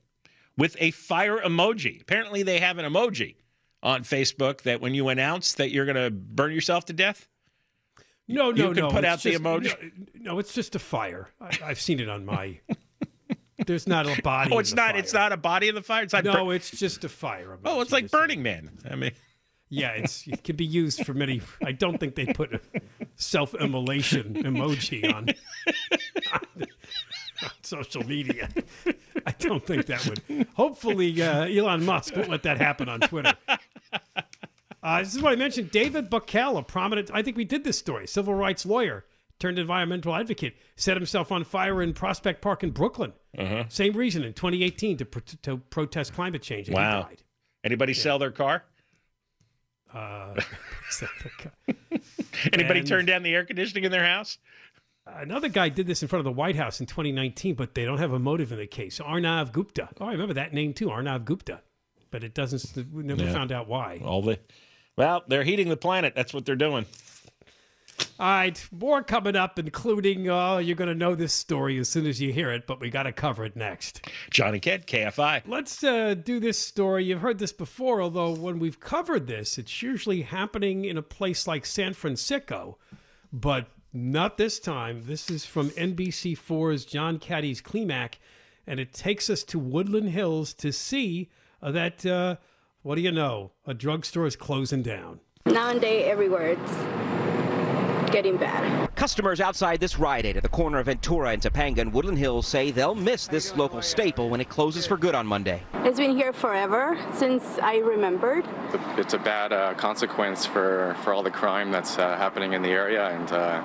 with 0.58 0.76
a 0.80 0.92
fire 0.92 1.40
emoji. 1.40 2.02
Apparently, 2.02 2.44
they 2.44 2.60
have 2.60 2.78
an 2.78 2.86
emoji 2.92 3.36
on 3.84 4.04
Facebook 4.04 4.62
that 4.64 4.82
when 4.82 4.94
you 4.94 5.10
announce 5.10 5.54
that 5.54 5.72
you're 5.72 5.86
going 5.86 5.96
to 5.96 6.10
burn 6.12 6.52
yourself 6.52 6.86
to 6.86 6.94
death, 6.94 7.28
No, 8.28 8.52
no, 8.52 8.70
You 8.70 8.74
can 8.74 8.84
no. 8.86 8.90
put 8.90 9.06
out 9.06 9.22
the 9.24 9.34
emoji. 9.36 9.74
No, 10.16 10.34
no, 10.34 10.40
it's 10.40 10.54
just 10.54 10.76
a 10.76 10.80
fire. 10.80 11.30
I, 11.40 11.58
I've 11.64 11.80
seen 11.80 12.00
it 12.00 12.10
on 12.10 12.26
my. 12.26 12.60
There's 13.68 13.86
not 13.88 14.08
a 14.08 14.22
body. 14.22 14.50
oh, 14.54 14.56
in 14.56 14.62
it's 14.62 14.74
not. 14.74 14.92
fire. 14.92 15.00
It's 15.00 15.14
not 15.14 15.32
a 15.32 15.38
body 15.38 15.70
of 15.70 15.76
the 15.76 15.84
fire. 15.84 16.04
It's 16.04 16.14
not. 16.14 16.24
No, 16.24 16.46
bur- 16.46 16.54
it's 16.56 16.72
just 16.72 17.04
a 17.04 17.10
fire. 17.10 17.58
oh, 17.66 17.82
it's 17.82 17.92
like 17.92 18.10
Burning 18.10 18.42
Man. 18.42 18.72
I 18.90 18.96
mean, 18.96 19.12
Yeah, 19.70 19.92
it's 19.92 20.26
it 20.28 20.44
can 20.44 20.56
be 20.56 20.66
used 20.66 21.06
for 21.06 21.14
many. 21.14 21.42
I 21.64 21.74
don't 21.74 22.00
think 22.00 22.16
they 22.16 22.26
put 22.28 22.54
a 22.54 22.62
self-immolation 23.16 24.36
emoji 24.36 25.14
on, 25.14 25.30
on 27.44 27.52
social 27.62 28.04
media. 28.04 28.50
I 29.26 29.32
don't 29.38 29.66
think 29.66 29.86
that 29.88 30.06
would. 30.08 30.48
Hopefully, 30.56 31.22
uh, 31.22 31.46
Elon 31.46 31.86
Musk 31.86 32.16
won't 32.16 32.30
let 32.30 32.44
that 32.44 32.58
happen 32.58 32.88
on 32.88 33.02
Twitter. 33.02 33.34
Uh, 34.82 35.00
this 35.00 35.14
is 35.16 35.22
what 35.22 35.34
I 35.34 35.36
mentioned. 35.36 35.72
David 35.72 36.10
Buckel, 36.10 36.58
a 36.58 36.64
prominent, 36.64 37.12
I 37.14 37.22
think 37.22 37.36
we 37.36 37.44
did 37.44 37.66
this 37.66 37.78
story, 37.78 38.08
civil 38.08 38.34
rights 38.34 38.66
lawyer 38.66 39.04
turned 39.40 39.60
environmental 39.60 40.16
advocate, 40.16 40.56
set 40.76 40.98
himself 40.98 41.32
on 41.32 41.44
fire 41.44 41.82
in 41.82 41.94
Prospect 41.94 42.42
Park 42.42 42.64
in 42.64 42.72
Brooklyn. 42.72 43.14
Uh-huh. 43.38 43.66
Same 43.70 43.94
reason 43.94 44.24
in 44.24 44.34
2018 44.34 44.98
to, 44.98 45.06
pro- 45.06 45.22
to 45.44 45.58
protest 45.58 46.14
climate 46.14 46.42
change. 46.42 46.70
Wow. 46.70 47.10
Anybody 47.64 47.94
sell 47.94 48.18
their 48.20 48.32
car? 48.32 48.64
Uh, 49.94 50.36
Anybody 52.54 52.80
And- 52.80 52.88
turn 52.88 53.06
down 53.06 53.24
the 53.24 53.34
air 53.34 53.46
conditioning 53.46 53.84
in 53.84 53.92
their 53.92 54.06
house? 54.06 54.38
Another 55.06 55.48
guy 55.48 55.70
did 55.70 55.88
this 55.88 56.02
in 56.02 56.10
front 56.10 56.20
of 56.20 56.26
the 56.26 56.34
White 56.38 56.58
House 56.58 56.82
in 56.82 56.86
2019, 56.86 57.56
but 57.56 57.74
they 57.74 57.86
don't 57.86 57.98
have 57.98 58.12
a 58.12 58.20
motive 58.20 58.52
in 58.52 58.58
the 58.58 58.68
case. 58.68 59.00
Arnav 59.00 59.54
Gupta. 59.54 59.88
Oh, 60.02 60.06
I 60.06 60.12
remember 60.12 60.34
that 60.34 60.54
name 60.54 60.74
too, 60.74 60.88
Arnav 60.88 61.24
Gupta. 61.24 61.62
But 62.12 62.26
it 62.26 62.34
doesn't. 62.34 62.92
We 62.94 63.04
never 63.04 63.24
Yeah. 63.24 63.32
found 63.32 63.54
out 63.54 63.70
why. 63.70 64.02
All 64.04 64.22
the 64.22 64.38
well, 64.98 65.24
they're 65.28 65.44
heating 65.46 65.70
the 65.70 65.78
planet. 65.78 66.14
That's 66.14 66.34
what 66.34 66.46
they're 66.46 66.56
doing. 66.58 66.86
All 68.20 68.28
right, 68.28 68.68
more 68.72 69.04
coming 69.04 69.36
up, 69.36 69.60
including. 69.60 70.28
Oh, 70.28 70.58
you're 70.58 70.76
going 70.76 70.90
to 70.90 70.96
know 70.96 71.14
this 71.14 71.34
story 71.34 71.78
as 71.78 71.88
soon 71.88 72.08
as 72.08 72.20
you 72.20 72.34
hear 72.34 72.52
it, 72.52 72.66
but 72.66 72.80
we 72.80 72.90
got 72.90 73.04
to 73.04 73.12
cover 73.12 73.46
it 73.46 73.56
next. 73.56 74.08
Johnny 74.32 74.60
Ked, 74.60 74.88
KFI. 74.88 75.44
Let's 75.46 75.84
uh, 75.84 76.16
do 76.16 76.40
this 76.40 76.58
story. 76.58 77.06
You've 77.06 77.22
heard 77.22 77.38
this 77.38 77.52
before, 77.52 78.02
although 78.02 78.32
when 78.32 78.58
we've 78.58 78.80
covered 78.80 79.28
this, 79.28 79.60
it's 79.60 79.84
usually 79.84 80.24
happening 80.24 80.86
in 80.86 80.98
a 80.98 81.04
place 81.04 81.46
like 81.46 81.66
San 81.66 81.94
Francisco, 81.94 82.80
but 83.32 83.68
not 83.94 84.38
this 84.38 84.60
time. 84.60 85.04
This 85.06 85.30
is 85.30 85.46
from 85.46 85.70
NBC4's 85.72 86.86
John 86.86 87.20
Cádiz 87.20 87.62
Klemack, 87.62 88.16
and 88.66 88.80
it 88.80 88.94
takes 88.94 89.30
us 89.30 89.44
to 89.44 89.60
Woodland 89.60 90.10
Hills 90.10 90.54
to 90.56 90.72
see 90.72 91.30
uh, 91.62 91.72
that, 91.72 92.06
uh, 92.06 92.38
what 92.82 92.96
do 92.96 93.02
you 93.02 93.12
know, 93.12 93.52
a 93.66 93.76
drugstore 93.76 94.26
is 94.26 94.36
closing 94.36 94.82
down. 94.82 95.20
Nowadays, 95.46 96.04
everywhere 96.08 96.48
it's 96.50 97.17
getting 98.12 98.38
bad. 98.38 98.94
Customers 98.96 99.40
outside 99.40 99.80
this 99.80 100.00
Rite 100.00 100.26
Aid 100.26 100.38
at 100.38 100.44
the 100.44 100.50
corner 100.50 100.80
of 100.80 100.88
Ventura 100.88 101.30
and 101.30 101.42
Topanga 101.42 101.80
and 101.80 101.94
Woodland 101.94 102.18
Hills 102.18 102.48
say 102.48 102.72
they'll 102.72 102.96
miss 102.96 103.28
this 103.28 103.56
local 103.56 103.82
staple 103.82 104.30
when 104.30 104.42
it 104.42 104.50
closes 104.50 104.86
for 104.86 104.98
good 104.98 105.16
on 105.16 105.26
Monday. 105.28 105.62
It's 105.84 106.00
been 106.00 106.16
here 106.16 106.34
forever 106.34 106.98
since 107.14 107.44
I 107.62 107.78
remembered. 107.78 108.46
it's 108.98 109.14
a 109.14 109.20
bad 109.20 109.54
uh, 109.54 109.74
consequence 109.76 110.46
for, 110.46 110.96
for 111.04 111.14
all 111.14 111.24
the 111.24 111.32
crime 111.32 111.72
that's 111.72 111.98
uh, 111.98 112.18
happening 112.18 112.54
in 112.54 112.62
the 112.62 112.70
area, 112.70 113.08
and 113.10 113.32
uh, 113.32 113.64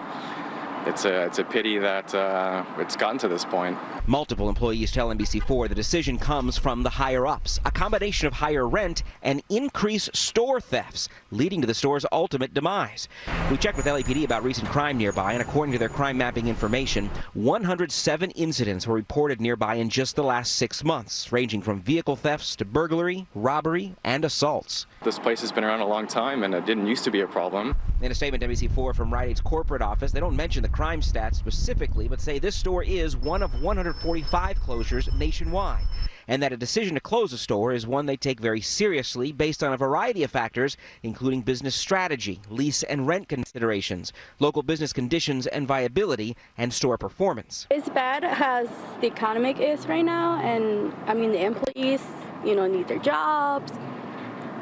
it's 0.87 1.05
a 1.05 1.25
it's 1.25 1.39
a 1.39 1.45
pity 1.45 1.79
that 1.79 2.15
uh, 2.15 2.65
it's 2.79 2.97
gotten 2.97 3.19
to 3.19 3.29
this 3.29 3.45
point. 3.45 3.79
Multiple 4.07 4.49
employees 4.49 4.91
tell 4.91 5.09
NBC4 5.09 5.69
the 5.69 5.75
decision 5.75 6.19
comes 6.19 6.59
from 6.59 6.83
the 6.83 6.91
higher 6.91 7.27
ups, 7.27 7.61
a 7.65 7.71
combination 7.71 8.27
of 8.27 8.33
higher 8.33 8.69
rent 8.69 9.03
and 9.23 9.43
increased 9.49 10.15
store 10.17 10.61
thefts, 10.61 11.09
leading 11.31 11.61
to 11.61 11.67
the 11.67 11.75
store's 11.75 12.05
ultimate 12.11 12.53
demise. 12.53 13.09
We 13.51 13.57
checked 13.57 13.77
with 13.77 13.87
LAPD 13.87 14.25
about 14.25 14.43
recent 14.43 14.69
crime 14.69 14.99
nearby, 14.99 15.33
and 15.35 15.43
according 15.43 15.73
to 15.73 15.79
their 15.79 15.89
crime 15.89 16.19
mapping 16.19 16.49
information, 16.49 17.11
107 17.35 18.31
incidents 18.33 18.87
were 18.87 18.95
reported 18.95 19.41
nearby 19.41 19.77
in 19.77 19.89
just 19.89 20.17
the 20.17 20.25
last 20.25 20.57
six 20.57 20.83
months, 20.83 21.31
ranging 21.31 21.63
from 21.63 21.81
vehicle 21.81 22.17
thefts 22.17 22.57
to 22.57 22.65
burglary, 22.65 23.27
robbery, 23.35 23.95
and 24.03 24.25
assaults. 24.25 24.87
This 25.05 25.19
place 25.19 25.41
has 25.41 25.53
been 25.53 25.65
around 25.65 25.81
a 25.81 25.87
long 25.87 26.07
time, 26.07 26.43
and 26.43 26.55
it 26.55 26.67
didn't 26.67 26.87
used 26.87 27.05
to 27.05 27.11
be 27.11 27.21
a 27.21 27.27
problem. 27.27 27.77
In 28.01 28.11
a 28.11 28.15
statement 28.15 28.41
to 28.43 28.49
NBC4 28.49 28.95
from 28.95 29.13
Rite 29.13 29.29
Aid's 29.29 29.41
corporate 29.41 29.83
office, 29.83 30.11
they 30.11 30.21
don't 30.21 30.35
mention 30.35 30.63
the 30.63 30.69
crime 30.73 31.01
stats 31.01 31.37
specifically, 31.37 32.09
but 32.09 32.21
say 32.21 32.39
this 32.39 32.57
store 32.57 32.83
is 32.83 33.17
one 33.17 33.43
of 33.43 33.63
145 33.63 34.59
closures 34.59 35.15
nationwide, 35.19 35.85
and 36.27 36.43
that 36.43 36.53
a 36.53 36.57
decision 36.57 36.95
to 36.95 37.01
close 37.01 37.33
a 37.33 37.39
store 37.39 37.73
is 37.73 37.87
one 37.87 38.07
they 38.07 38.17
take 38.17 38.41
very 38.41 38.61
seriously 38.61 39.31
based 39.31 39.63
on 39.63 39.73
a 39.73 39.77
variety 39.77 40.23
of 40.23 40.31
factors, 40.31 40.77
including 41.03 41.43
business 41.43 41.75
strategy, 41.75 42.41
lease 42.49 42.83
and 42.85 43.07
rent 43.07 43.29
considerations, 43.29 44.13
local 44.41 44.63
business 44.63 44.93
conditions 44.93 45.47
and 45.47 45.69
viability, 45.69 46.37
and 46.57 46.73
store 46.73 46.97
performance. 46.97 47.67
It's 47.71 47.91
bad 47.91 48.25
as 48.25 48.69
the 49.01 49.09
economic 49.09 49.61
is 49.61 49.87
right 49.87 50.05
now, 50.05 50.41
and 50.41 50.93
I 51.07 51.15
mean 51.15 51.33
the 51.33 51.45
employees, 51.45 52.03
you 52.45 52.57
know, 52.57 52.67
need 52.67 52.89
their 52.89 52.99
jobs. 52.99 53.73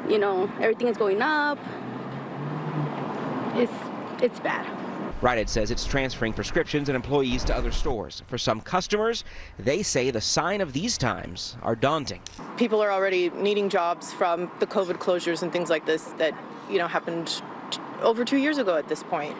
You 0.09 0.19
know, 0.19 0.51
everything 0.59 0.87
is 0.87 0.97
going 0.97 1.21
up. 1.21 1.57
It's 3.55 3.71
it's 4.21 4.39
bad. 4.39 4.80
Rite 5.21 5.37
Aid 5.37 5.49
says 5.49 5.69
it's 5.69 5.85
transferring 5.85 6.33
prescriptions 6.33 6.89
and 6.89 6.95
employees 6.95 7.43
to 7.43 7.55
other 7.55 7.71
stores. 7.71 8.23
For 8.27 8.39
some 8.39 8.59
customers, 8.59 9.23
they 9.59 9.83
say 9.83 10.09
the 10.09 10.19
sign 10.19 10.61
of 10.61 10.73
these 10.73 10.97
times 10.97 11.57
are 11.61 11.75
daunting. 11.75 12.21
people 12.57 12.81
are 12.81 12.91
already 12.91 13.29
needing 13.29 13.69
jobs 13.69 14.11
from 14.11 14.49
the 14.59 14.65
COVID 14.65 14.97
closures 14.97 15.43
and 15.43 15.53
things 15.53 15.69
like 15.69 15.85
this 15.85 16.05
that 16.17 16.33
you 16.69 16.79
know 16.79 16.87
happened 16.87 17.41
over 18.01 18.25
two 18.25 18.37
years 18.37 18.57
ago 18.57 18.75
at 18.75 18.87
this 18.87 19.03
point. 19.03 19.35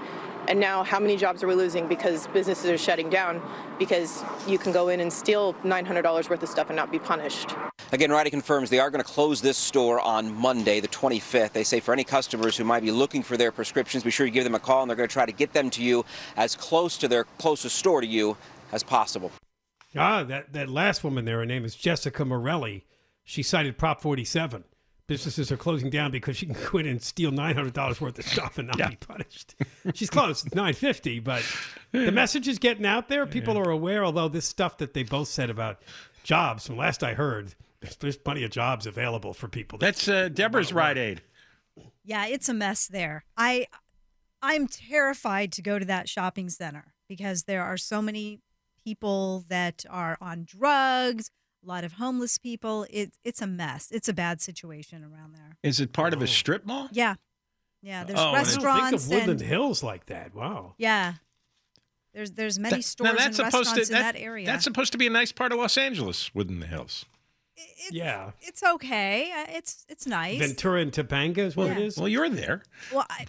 And 0.51 0.59
now, 0.59 0.83
how 0.83 0.99
many 0.99 1.15
jobs 1.15 1.41
are 1.43 1.47
we 1.47 1.55
losing 1.55 1.87
because 1.87 2.27
businesses 2.27 2.69
are 2.69 2.77
shutting 2.77 3.09
down 3.09 3.41
because 3.79 4.21
you 4.45 4.57
can 4.57 4.73
go 4.73 4.89
in 4.89 4.99
and 4.99 5.11
steal 5.11 5.53
$900 5.63 6.29
worth 6.29 6.43
of 6.43 6.49
stuff 6.49 6.69
and 6.69 6.75
not 6.75 6.91
be 6.91 6.99
punished? 6.99 7.55
Again, 7.93 8.11
Rite 8.11 8.27
Aid 8.27 8.31
confirms 8.31 8.69
they 8.69 8.77
are 8.77 8.89
going 8.89 9.01
to 9.01 9.09
close 9.09 9.39
this 9.39 9.57
store 9.57 10.01
on 10.01 10.35
Monday, 10.35 10.81
the 10.81 10.89
25th. 10.89 11.53
They 11.53 11.63
say 11.63 11.79
for 11.79 11.93
any 11.93 12.03
customers 12.03 12.57
who 12.57 12.65
might 12.65 12.83
be 12.83 12.91
looking 12.91 13.23
for 13.23 13.37
their 13.37 13.53
prescriptions, 13.53 14.03
be 14.03 14.11
sure 14.11 14.25
you 14.25 14.31
give 14.33 14.43
them 14.43 14.53
a 14.53 14.59
call, 14.59 14.81
and 14.81 14.89
they're 14.89 14.97
going 14.97 15.07
to 15.07 15.13
try 15.13 15.25
to 15.25 15.31
get 15.31 15.53
them 15.53 15.69
to 15.69 15.81
you 15.81 16.03
as 16.35 16.57
close 16.57 16.97
to 16.97 17.07
their 17.07 17.23
closest 17.37 17.77
store 17.77 18.01
to 18.01 18.07
you 18.07 18.35
as 18.73 18.83
possible. 18.83 19.31
Ah, 19.95 20.25
that, 20.25 20.51
that 20.51 20.67
last 20.67 21.01
woman 21.01 21.23
there, 21.23 21.37
her 21.37 21.45
name 21.45 21.63
is 21.63 21.75
Jessica 21.75 22.25
Morelli. 22.25 22.83
She 23.23 23.41
cited 23.41 23.77
Prop 23.77 24.01
47. 24.01 24.65
Businesses 25.11 25.51
are 25.51 25.57
closing 25.57 25.89
down 25.89 26.09
because 26.09 26.37
she 26.37 26.45
can 26.45 26.55
go 26.71 26.77
in 26.77 26.87
and 26.87 27.01
steal 27.01 27.31
$900 27.31 27.99
worth 27.99 28.17
of 28.17 28.25
stuff 28.25 28.57
and 28.57 28.69
not 28.69 28.77
be 28.91 28.95
punished. 28.95 29.55
She's 29.93 30.09
close, 30.09 30.45
950 30.55 31.19
but 31.19 31.43
the 31.91 32.13
message 32.13 32.47
is 32.47 32.57
getting 32.59 32.85
out 32.85 33.09
there. 33.09 33.25
People 33.25 33.57
are 33.57 33.69
aware, 33.71 34.05
although 34.05 34.29
this 34.29 34.45
stuff 34.45 34.77
that 34.77 34.93
they 34.93 35.03
both 35.03 35.27
said 35.27 35.49
about 35.49 35.81
jobs, 36.23 36.65
from 36.65 36.77
last 36.77 37.03
I 37.03 37.13
heard, 37.13 37.55
there's, 37.81 37.97
there's 37.97 38.15
plenty 38.17 38.45
of 38.45 38.51
jobs 38.51 38.85
available 38.87 39.33
for 39.33 39.49
people. 39.49 39.77
that- 39.79 39.87
That's 39.97 40.07
uh, 40.07 40.29
Deborah's 40.29 40.71
Rite 40.71 40.97
Aid. 40.97 41.21
Yeah, 42.05 42.25
it's 42.27 42.47
a 42.47 42.53
mess 42.53 42.87
there. 42.87 43.25
I 43.35 43.67
I'm 44.41 44.67
terrified 44.67 45.51
to 45.51 45.61
go 45.61 45.77
to 45.77 45.83
that 45.85 46.07
shopping 46.07 46.49
center 46.49 46.93
because 47.09 47.43
there 47.43 47.63
are 47.63 47.75
so 47.75 48.01
many 48.01 48.39
people 48.85 49.43
that 49.49 49.83
are 49.89 50.17
on 50.21 50.45
drugs, 50.45 51.29
a 51.63 51.67
lot 51.67 51.83
of 51.83 51.93
homeless 51.93 52.37
people. 52.37 52.85
It, 52.89 53.13
it's 53.23 53.41
a 53.41 53.47
mess. 53.47 53.89
It's 53.91 54.07
a 54.09 54.13
bad 54.13 54.41
situation 54.41 55.03
around 55.03 55.33
there. 55.35 55.57
Is 55.63 55.79
it 55.79 55.93
part 55.93 56.13
of 56.13 56.21
a 56.21 56.27
strip 56.27 56.65
mall? 56.65 56.89
Yeah. 56.91 57.15
Yeah, 57.83 58.03
there's 58.03 58.19
Oh, 58.19 58.21
I 58.21 58.25
don't 58.35 58.45
think 58.45 58.63
restaurants 58.63 59.05
of 59.05 59.09
Woodland 59.09 59.41
and 59.41 59.49
Hills 59.49 59.81
like 59.83 60.05
that. 60.07 60.33
Wow. 60.35 60.75
yeah. 60.77 61.13
There's 62.13 62.31
there's 62.31 62.59
many 62.59 62.75
That- 62.77 62.83
stores 62.83 63.07
now 63.09 63.13
that's 63.15 63.25
and 63.25 63.35
supposed 63.35 63.55
restaurants 63.69 63.89
to, 63.89 63.95
in 63.95 64.01
that 64.01 64.15
area. 64.17 64.45
That's 64.45 64.63
supposed 64.65 64.91
to 64.91 64.97
be 64.97 65.07
a 65.07 65.09
nice 65.09 65.31
part 65.31 65.53
of 65.53 65.59
Los 65.59 65.77
Angeles, 65.77 66.29
within 66.35 66.59
the 66.59 66.67
hills. 66.67 67.05
yeah. 67.89 68.31
it's 68.41 68.61
okay. 68.63 69.31
Uh, 69.31 69.45
It's 69.49 69.85
it's 69.87 70.05
nice. 70.05 70.39
Ventura 70.39 70.81
and 70.81 70.91
Topanga 70.91 71.37
is 71.39 71.55
what 71.55 71.67
it 71.71 71.77
Yeah. 71.79 71.85
is. 71.85 71.97
Well, 71.97 72.07
you're 72.09 72.27
there. 72.29 72.63
Well, 72.91 73.05
I, 73.09 73.27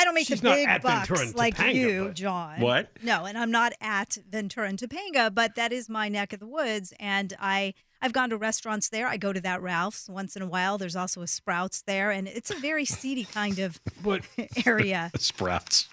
I 0.00 0.04
don't 0.04 0.14
make 0.14 0.26
She's 0.28 0.40
the 0.40 0.48
not 0.48 0.54
big 0.56 0.66
at 0.68 0.82
bucks 0.82 1.08
Ventura 1.08 1.26
and 1.28 1.34
like 1.36 1.56
Topanga, 1.56 1.74
you, 1.74 2.04
but- 2.06 2.14
John. 2.14 2.60
What? 2.60 2.88
No, 3.02 3.26
and 3.26 3.36
I'm 3.36 3.50
not 3.50 3.74
at 3.82 4.16
Ventura 4.30 4.66
and 4.68 4.78
Topanga, 4.78 5.32
but 5.34 5.56
that 5.56 5.72
is 5.72 5.88
my 5.90 6.08
neck 6.08 6.32
of 6.32 6.40
the 6.40 6.46
woods, 6.46 6.94
and 6.98 7.34
I 7.38 7.74
I've 8.00 8.14
gone 8.14 8.30
to 8.30 8.38
restaurants 8.38 8.88
there. 8.88 9.06
I 9.06 9.18
go 9.18 9.30
to 9.34 9.42
that 9.42 9.60
Ralph's 9.60 10.08
once 10.08 10.34
in 10.34 10.40
a 10.40 10.46
while. 10.46 10.78
There's 10.78 10.96
also 10.96 11.20
a 11.20 11.26
Sprouts 11.26 11.82
there, 11.82 12.10
and 12.10 12.26
it's 12.28 12.50
a 12.50 12.54
very 12.54 12.86
seedy 12.86 13.24
kind 13.24 13.58
of 13.58 13.78
But 14.02 14.22
area. 14.66 15.10
Sprouts. 15.18 15.88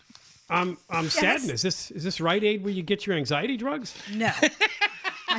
I'm 0.49 0.77
I'm 0.89 1.09
saddened. 1.09 1.51
Is 1.51 1.61
this 1.61 1.91
is 1.91 2.05
this 2.05 2.21
Rite 2.21 2.45
Aid 2.45 2.63
where 2.63 2.71
you 2.73 2.81
get 2.81 3.05
your 3.05 3.17
anxiety 3.17 3.57
drugs? 3.57 3.93
No. 4.13 4.31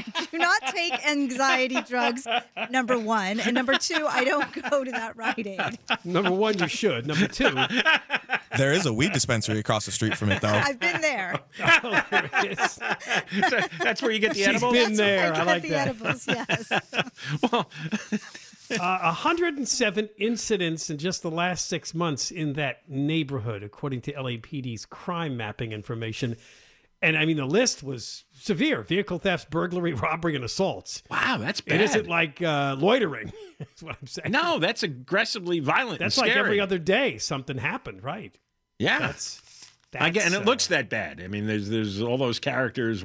I 0.07 0.27
do 0.31 0.39
not 0.39 0.61
take 0.75 1.07
anxiety 1.07 1.81
drugs, 1.83 2.27
number 2.71 2.99
one. 2.99 3.41
And 3.41 3.55
number 3.55 3.77
two, 3.79 4.07
I 4.09 4.25
don't 4.25 4.71
go 4.71 4.85
to 4.85 4.91
that 4.91 5.17
Rite 5.17 5.47
Aid. 5.47 5.79
Number 6.05 6.31
one, 6.31 6.59
you 6.59 6.69
should. 6.69 7.07
Number 7.07 7.27
two, 7.29 7.55
There 8.57 8.73
is 8.73 8.87
a 8.87 8.93
weed 8.93 9.13
dispensary 9.13 9.59
across 9.59 9.87
the 9.87 9.93
street 9.93 10.17
from 10.17 10.31
it, 10.31 10.41
though. 10.41 10.49
I've 10.49 10.81
been 10.81 11.01
there. 11.01 11.39
oh, 11.61 12.03
there 12.11 12.31
it 12.33 12.59
is. 12.59 12.79
That's 13.81 14.03
where 14.03 14.11
you 14.11 14.19
get 14.19 14.31
the 14.35 14.39
She's 14.39 14.49
edibles. 14.49 14.73
been 14.73 14.95
there. 14.95 15.33
I 15.33 15.37
get 15.37 15.47
like 15.47 15.63
the 15.63 15.69
that. 15.71 15.89
edibles, 15.89 16.27
yes. 16.27 16.73
well, 17.53 17.69
Uh, 18.71 19.01
107 19.01 20.11
incidents 20.19 20.91
in 20.91 20.99
just 20.99 21.23
the 21.23 21.31
last 21.31 21.69
six 21.69 21.95
months 21.95 22.31
in 22.31 22.53
that 22.53 22.83
neighborhood, 22.87 23.63
according 23.63 24.03
to 24.03 24.13
LAPD's 24.13 24.85
crime 24.85 25.39
mapping 25.39 25.73
information. 25.73 26.37
And 27.01 27.17
I 27.17 27.27
mean, 27.27 27.37
the 27.37 27.47
list 27.47 27.83
was 27.85 28.25
severe 28.33 28.83
vehicle 28.83 29.19
thefts, 29.19 29.45
burglary, 29.49 29.93
robbery, 29.95 30.35
and 30.35 30.45
assaults. 30.45 31.03
wow, 31.11 31.37
that's 31.39 31.61
bad. 31.61 31.81
It 31.81 31.85
isn't 31.85 32.09
like 32.09 32.43
uh, 32.43 32.75
loitering, 32.79 33.33
is 33.61 33.83
what 33.83 33.97
I'm 34.01 34.07
saying. 34.09 34.33
no, 34.33 34.59
that's 34.59 34.83
aggressively 34.83 35.61
violent. 35.61 36.01
That's 36.01 36.17
and 36.17 36.23
like 36.27 36.33
scary. 36.33 36.47
every 36.47 36.61
other 36.61 36.79
day 36.79 37.19
something 37.19 37.57
happened, 37.59 38.03
right? 38.03 38.37
Yeah, 38.81 38.99
That's, 38.99 39.41
that's 39.93 40.05
I 40.05 40.11
get, 40.11 40.27
and 40.27 40.35
it 40.35 40.43
uh, 40.43 40.45
looks 40.45 40.67
that 40.69 40.89
bad. 40.89 41.21
I 41.21 41.29
mean, 41.29 41.47
there's 41.47 41.69
there's 41.69 42.03
all 42.03 42.19
those 42.19 42.39
characters 42.41 43.05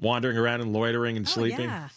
wandering 0.00 0.36
around 0.36 0.60
and 0.60 0.72
loitering 0.72 1.16
and 1.16 1.26
Oh, 1.26 1.30
sleeping. 1.30 1.66
yeah. 1.68 1.88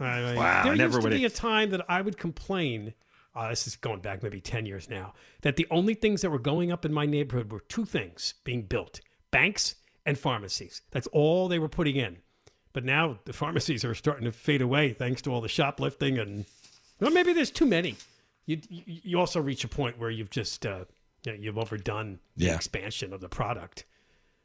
I 0.00 0.20
mean, 0.22 0.36
Wow, 0.36 0.64
there 0.64 0.74
never 0.76 0.94
used 0.98 1.04
to 1.04 1.10
be 1.10 1.24
it- 1.24 1.32
a 1.32 1.34
time 1.34 1.70
that 1.70 1.82
I 1.88 2.00
would 2.00 2.16
complain. 2.18 2.94
Uh, 3.34 3.48
this 3.48 3.66
is 3.66 3.76
going 3.76 4.00
back 4.00 4.22
maybe 4.22 4.40
ten 4.40 4.66
years 4.66 4.88
now. 4.90 5.14
That 5.42 5.56
the 5.56 5.66
only 5.70 5.94
things 5.94 6.22
that 6.22 6.30
were 6.30 6.38
going 6.38 6.72
up 6.72 6.84
in 6.84 6.92
my 6.92 7.06
neighborhood 7.06 7.50
were 7.52 7.60
two 7.60 7.84
things 7.84 8.34
being 8.44 8.62
built: 8.62 9.00
banks 9.30 9.74
and 10.06 10.18
pharmacies. 10.18 10.82
That's 10.90 11.06
all 11.08 11.48
they 11.48 11.58
were 11.58 11.68
putting 11.68 11.96
in. 11.96 12.18
But 12.72 12.84
now 12.84 13.18
the 13.24 13.32
pharmacies 13.32 13.84
are 13.84 13.94
starting 13.94 14.24
to 14.24 14.32
fade 14.32 14.62
away 14.62 14.92
thanks 14.92 15.20
to 15.22 15.30
all 15.32 15.40
the 15.40 15.48
shoplifting 15.48 16.18
and 16.18 16.44
well, 17.00 17.10
maybe 17.10 17.32
there's 17.32 17.50
too 17.50 17.66
many. 17.66 17.96
You 18.46 18.60
you, 18.70 19.18
also 19.18 19.40
reach 19.40 19.64
a 19.64 19.68
point 19.68 19.98
where 19.98 20.10
you've 20.10 20.30
just 20.30 20.64
uh, 20.66 20.84
you 21.24 21.32
know, 21.32 21.38
you've 21.38 21.58
overdone 21.58 22.18
the 22.36 22.46
Yeah. 22.46 22.54
expansion 22.54 23.12
of 23.12 23.20
the 23.20 23.28
product, 23.28 23.84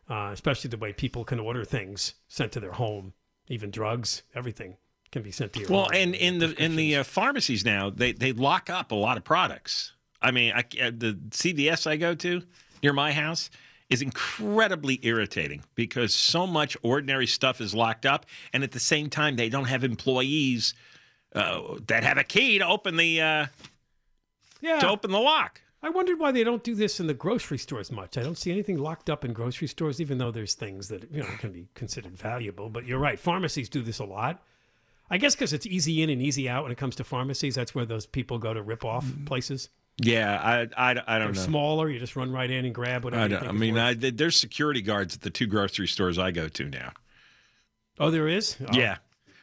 uh, 0.10 0.30
especially 0.34 0.70
the 0.70 0.78
way 0.78 0.94
people 0.94 1.24
can 1.24 1.40
order 1.40 1.64
things 1.64 2.14
sent 2.28 2.52
to 2.54 2.60
their 2.60 2.74
home, 2.74 3.14
even 3.48 3.72
drugs, 3.72 4.24
everything 4.36 4.78
can 5.12 5.22
be 5.22 5.32
sent 5.32 5.54
to 5.54 5.60
your 5.62 5.70
Well, 5.70 5.84
home. 5.84 5.92
and 5.94 6.16
in 6.16 6.40
the 6.40 6.54
in 6.62 6.76
the 6.76 6.98
uh, 6.98 7.04
pharmacies 7.04 7.64
now, 7.64 7.90
they 7.90 8.12
they 8.12 8.34
lock 8.34 8.70
up 8.70 8.92
a 8.92 8.96
lot 8.96 9.18
of 9.18 9.24
products. 9.24 9.94
I 10.22 10.32
mean, 10.32 10.52
I, 10.54 10.62
uh, 10.82 10.92
the 10.96 11.18
CVS 11.30 11.88
I 11.88 11.96
go 11.98 12.14
to 12.16 12.42
near 12.84 12.94
my 12.94 13.14
house 13.14 13.50
is 13.90 14.02
incredibly 14.02 15.00
irritating 15.04 15.64
because 15.76 16.14
so 16.14 16.46
much 16.46 16.76
ordinary 16.82 17.28
stuff 17.28 17.62
is 17.62 17.74
locked 17.74 18.06
up, 18.06 18.26
and 18.54 18.64
at 18.64 18.72
the 18.72 18.80
same 18.80 19.10
time, 19.10 19.36
they 19.36 19.50
don't 19.50 19.66
have 19.66 19.84
employees 19.84 20.74
uh, 21.34 21.76
that 21.88 22.04
have 22.04 22.18
a 22.18 22.24
key 22.24 22.60
to 22.60 22.68
open 22.68 22.98
the 22.98 23.22
uh, 23.22 23.46
yeah. 24.62 24.80
to 24.80 24.90
open 24.90 25.12
the 25.12 25.20
lock. 25.20 25.62
I 25.82 25.90
wondered 25.90 26.20
why 26.20 26.32
they 26.32 26.44
don't 26.44 26.64
do 26.64 26.74
this 26.74 27.00
in 27.00 27.08
the 27.08 27.14
grocery 27.14 27.60
stores 27.60 27.92
much. 27.92 28.18
I 28.18 28.24
don't 28.24 28.38
see 28.38 28.52
anything 28.52 28.78
locked 28.78 29.10
up 29.10 29.24
in 29.24 29.32
grocery 29.32 29.68
stores, 29.68 30.02
even 30.02 30.18
though 30.18 30.32
there's 30.32 30.56
things 30.56 30.88
that 30.88 31.10
you 31.12 31.22
know 31.22 31.30
can 31.40 31.52
be 31.52 31.68
considered 31.76 32.18
valuable. 32.18 32.70
But 32.70 32.86
you're 32.86 33.00
right, 33.00 33.20
pharmacies 33.20 33.70
do 33.70 33.82
this 33.82 34.00
a 34.00 34.06
lot. 34.06 34.44
I 35.10 35.18
guess 35.18 35.36
because 35.36 35.54
it's 35.54 35.66
easy 35.66 36.02
in 36.02 36.10
and 36.10 36.22
easy 36.22 36.50
out 36.50 36.64
when 36.64 36.72
it 36.72 36.78
comes 36.78 36.96
to 36.98 37.04
pharmacies. 37.04 37.56
That's 37.56 37.74
where 37.74 37.86
those 37.86 38.06
people 38.06 38.40
go 38.40 38.54
to 38.54 38.62
rip 38.62 38.84
off 38.84 39.06
places. 39.26 39.70
Yeah, 40.00 40.40
I 40.78 40.90
I, 40.92 40.92
I 40.92 40.94
don't 41.20 41.34
They're 41.34 41.42
know. 41.44 41.48
smaller. 41.50 41.90
You 41.90 42.00
just 42.00 42.16
run 42.16 42.32
right 42.32 42.50
in 42.50 42.66
and 42.66 42.74
grab 42.76 43.04
whatever. 43.04 43.22
I, 43.22 43.26
you 43.26 43.30
don't, 43.30 43.40
think 43.42 43.52
I 43.52 43.56
mean, 43.56 43.74
worth. 43.76 44.04
I, 44.04 44.10
there's 44.12 44.36
security 44.36 44.82
guards 44.82 45.16
at 45.16 45.22
the 45.22 45.30
two 45.32 45.48
grocery 45.48 45.88
stores 45.88 46.20
I 46.20 46.32
go 46.32 46.48
to 46.48 46.66
now. 46.70 46.92
oh, 48.00 48.12
there 48.12 48.28
is. 48.28 48.58
Oh. 48.62 48.66
Yeah, 48.74 48.98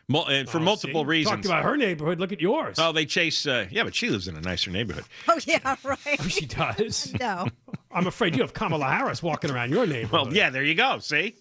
Mul- 0.07 0.27
and 0.29 0.49
for 0.49 0.59
Oh, 0.59 0.63
multiple 0.63 1.03
see? 1.03 1.09
reasons. 1.09 1.35
Talked 1.35 1.47
about 1.47 1.65
her 1.65 1.77
neighborhood. 1.77 2.21
Look 2.21 2.31
at 2.31 2.41
yours. 2.41 2.77
Oh, 2.79 2.93
they 2.93 3.05
chase. 3.05 3.45
Uh, 3.47 3.67
yeah, 3.71 3.83
but 3.83 3.97
she 3.97 4.11
lives 4.11 4.29
in 4.29 4.37
a 4.37 4.41
nicer 4.41 4.71
neighborhood. 4.71 5.05
Oh 5.29 5.41
yeah, 5.45 5.75
right. 5.83 5.99
Oh, 6.21 6.29
she 6.29 6.47
does. 6.47 7.13
No. 7.21 7.49
I'm 7.91 8.07
afraid 8.07 8.37
you 8.37 8.43
have 8.43 8.53
Kamala 8.55 8.87
Harris 8.87 9.23
walking 9.23 9.51
around 9.51 9.71
your 9.71 9.87
neighborhood. 9.87 10.27
Well, 10.29 10.35
yeah, 10.35 10.51
there 10.51 10.63
you 10.65 10.75
go. 10.75 10.99
See, 11.01 11.35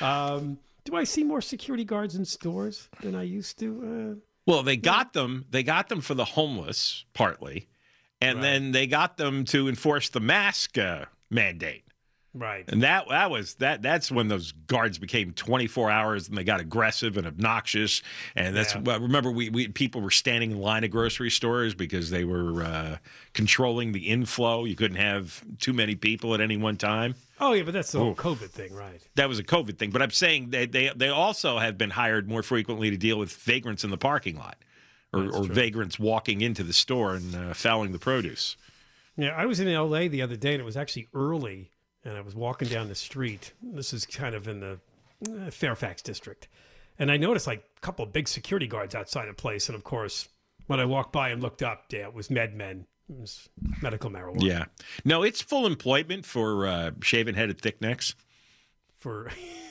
Um, 0.00 0.58
do 0.84 0.94
I 0.96 1.04
see 1.04 1.24
more 1.24 1.40
security 1.40 1.84
guards 1.84 2.14
in 2.14 2.24
stores 2.24 2.88
than 3.02 3.14
I 3.14 3.22
used 3.24 3.58
to? 3.60 4.20
Well, 4.48 4.62
they 4.62 4.78
got 4.78 5.12
them. 5.12 5.44
They 5.50 5.62
got 5.62 5.90
them 5.90 6.00
for 6.00 6.14
the 6.14 6.24
homeless 6.24 7.04
partly, 7.12 7.68
and 8.18 8.42
then 8.42 8.72
they 8.72 8.86
got 8.86 9.18
them 9.18 9.44
to 9.44 9.68
enforce 9.68 10.08
the 10.08 10.20
mask 10.20 10.78
uh, 10.78 11.04
mandate. 11.28 11.84
Right. 12.34 12.64
And 12.68 12.82
that 12.82 13.08
that 13.08 13.30
was 13.30 13.54
that 13.56 13.82
that's 13.82 14.10
when 14.10 14.28
those 14.28 14.52
guards 14.52 14.98
became 14.98 15.32
24 15.32 15.90
hours 15.90 16.28
and 16.28 16.36
they 16.36 16.44
got 16.44 16.60
aggressive 16.60 17.16
and 17.16 17.26
obnoxious. 17.26 18.02
And 18.36 18.54
that's 18.56 18.74
Yeah. 18.74 18.82
well, 18.82 19.00
remember 19.00 19.30
we, 19.30 19.50
we 19.50 19.68
people 19.68 20.00
were 20.00 20.10
standing 20.10 20.50
in 20.52 20.58
line 20.58 20.84
at 20.84 20.90
grocery 20.90 21.30
stores 21.30 21.74
because 21.74 22.10
they 22.10 22.24
were 22.24 22.62
uh, 22.62 22.96
controlling 23.34 23.92
the 23.92 24.08
inflow. 24.08 24.64
You 24.64 24.76
couldn't 24.76 24.98
have 24.98 25.42
too 25.58 25.72
many 25.72 25.94
people 25.94 26.34
at 26.34 26.40
any 26.40 26.56
one 26.56 26.76
time. 26.76 27.14
Oh 27.40 27.52
yeah, 27.52 27.62
but 27.62 27.74
that's 27.74 27.92
the 27.92 27.98
whole 27.98 28.10
Oof. 28.10 28.16
COVID 28.18 28.50
thing, 28.50 28.74
right? 28.74 29.00
That 29.14 29.28
was 29.28 29.38
a 29.38 29.44
COVID 29.44 29.78
thing. 29.78 29.90
But 29.90 30.02
I'm 30.02 30.10
saying 30.10 30.50
they 30.50 30.66
they, 30.66 30.90
they 30.94 31.08
also 31.08 31.58
have 31.58 31.78
been 31.78 31.90
hired 31.90 32.28
more 32.28 32.42
frequently 32.42 32.90
to 32.90 32.96
deal 32.96 33.18
with 33.18 33.32
vagrants 33.32 33.84
in 33.84 33.90
the 33.90 33.98
parking 33.98 34.36
lot. 34.36 34.56
Or, 35.10 35.30
or 35.34 35.44
vagrants 35.44 35.98
walking 35.98 36.42
into 36.42 36.62
the 36.62 36.74
store 36.74 37.14
and 37.14 37.34
uh, 37.34 37.54
fouling 37.54 37.92
the 37.92 37.98
produce. 37.98 38.58
Yeah, 39.16 39.30
I 39.30 39.46
was 39.46 39.58
in 39.58 39.72
LA 39.72 40.08
the 40.08 40.20
other 40.20 40.36
day 40.36 40.52
and 40.52 40.60
it 40.60 40.64
was 40.64 40.76
actually 40.76 41.08
early 41.14 41.70
and 42.04 42.16
I 42.16 42.20
was 42.20 42.34
walking 42.34 42.68
down 42.68 42.88
the 42.88 42.94
street. 42.94 43.52
This 43.62 43.92
is 43.92 44.06
kind 44.06 44.34
of 44.34 44.48
in 44.48 44.60
the 44.60 44.78
uh, 45.28 45.50
Fairfax 45.50 46.02
district. 46.02 46.48
And 46.98 47.10
I 47.12 47.16
noticed 47.16 47.46
like 47.46 47.64
a 47.76 47.80
couple 47.80 48.04
of 48.04 48.12
big 48.12 48.28
security 48.28 48.66
guards 48.66 48.94
outside 48.94 49.28
a 49.28 49.34
place 49.34 49.68
and 49.68 49.76
of 49.76 49.84
course 49.84 50.28
when 50.66 50.80
I 50.80 50.84
walked 50.84 51.12
by 51.12 51.30
and 51.30 51.42
looked 51.42 51.62
up, 51.62 51.86
yeah, 51.90 52.00
it 52.00 52.14
was 52.14 52.28
MedMen. 52.28 52.84
It 53.08 53.18
was 53.18 53.48
medical 53.80 54.10
marijuana. 54.10 54.42
Yeah. 54.42 54.64
No, 55.04 55.22
it's 55.22 55.40
full 55.40 55.66
employment 55.66 56.26
for 56.26 56.66
uh, 56.66 56.90
shaven 57.02 57.34
headed 57.34 57.60
thick 57.60 57.80
necks. 57.80 58.14
For 58.98 59.30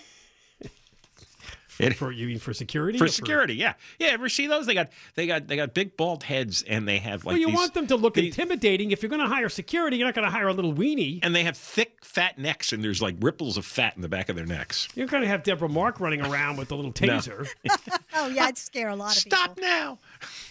It- 1.80 1.94
for 1.96 2.12
you 2.12 2.28
mean 2.28 2.40
for 2.40 2.54
security? 2.54 2.98
for 2.98 3.06
or 3.06 3.08
security. 3.08 3.56
Yeah, 3.56 3.74
yeah. 4.00 4.08
Ever 4.10 4.30
see 4.30 4.48
those? 4.48 4.66
They 4.66 4.74
got 4.74 4.90
they 5.16 5.28
got 5.28 5.48
they 5.48 5.56
got 5.56 5.74
big 5.74 5.96
bald 5.98 6.24
heads, 6.24 6.64
and 6.68 6.88
they 6.88 6.98
have 7.00 7.26
like 7.26 7.34
well, 7.34 7.38
you 7.40 7.48
these, 7.48 7.56
want 7.56 7.74
them 7.74 7.88
to 7.88 7.96
look 7.96 8.16
these- 8.16 8.26
intimidating. 8.26 8.92
If 8.92 9.02
you're 9.02 9.10
going 9.10 9.22
to 9.22 9.28
hire 9.28 9.50
security, 9.50 9.98
you're 9.98 10.08
not 10.08 10.16
going 10.16 10.26
to 10.26 10.32
hire 10.32 10.48
a 10.48 10.54
little 10.54 10.74
weenie. 10.74 11.20
and 11.24 11.36
they 11.36 11.44
have 11.44 11.58
thick, 11.58 12.04
fat 12.04 12.38
necks, 12.38 12.74
and 12.74 12.84
there's 12.84 13.02
like 13.02 13.16
ripples 13.20 13.58
of 13.58 13.66
fat 13.66 13.96
in 13.96 14.02
the 14.02 14.10
back 14.10 14.30
of 14.30 14.36
their 14.36 14.46
necks. 14.46 14.88
You're 14.96 15.08
going 15.08 15.24
to 15.24 15.30
have 15.30 15.44
Deborah 15.44 15.70
Mark 15.70 16.00
running 16.00 16.22
around 16.22 16.58
with 16.58 16.72
a 16.72 16.76
little 16.76 16.92
taser. 16.94 17.48
Oh 18.20 18.28
yeah, 18.28 18.46
I'd 18.46 18.58
scare 18.58 18.90
a 18.90 18.96
lot 18.96 19.16
of 19.16 19.24
people. 19.24 19.38
Stop 19.38 19.60
now! 19.60 20.00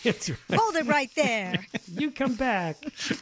That's 0.05 0.31
right. 0.31 0.39
Hold 0.55 0.77
it 0.77 0.87
right 0.87 1.11
there. 1.17 1.67
You 1.97 2.11
come 2.11 2.35
back. 2.35 2.77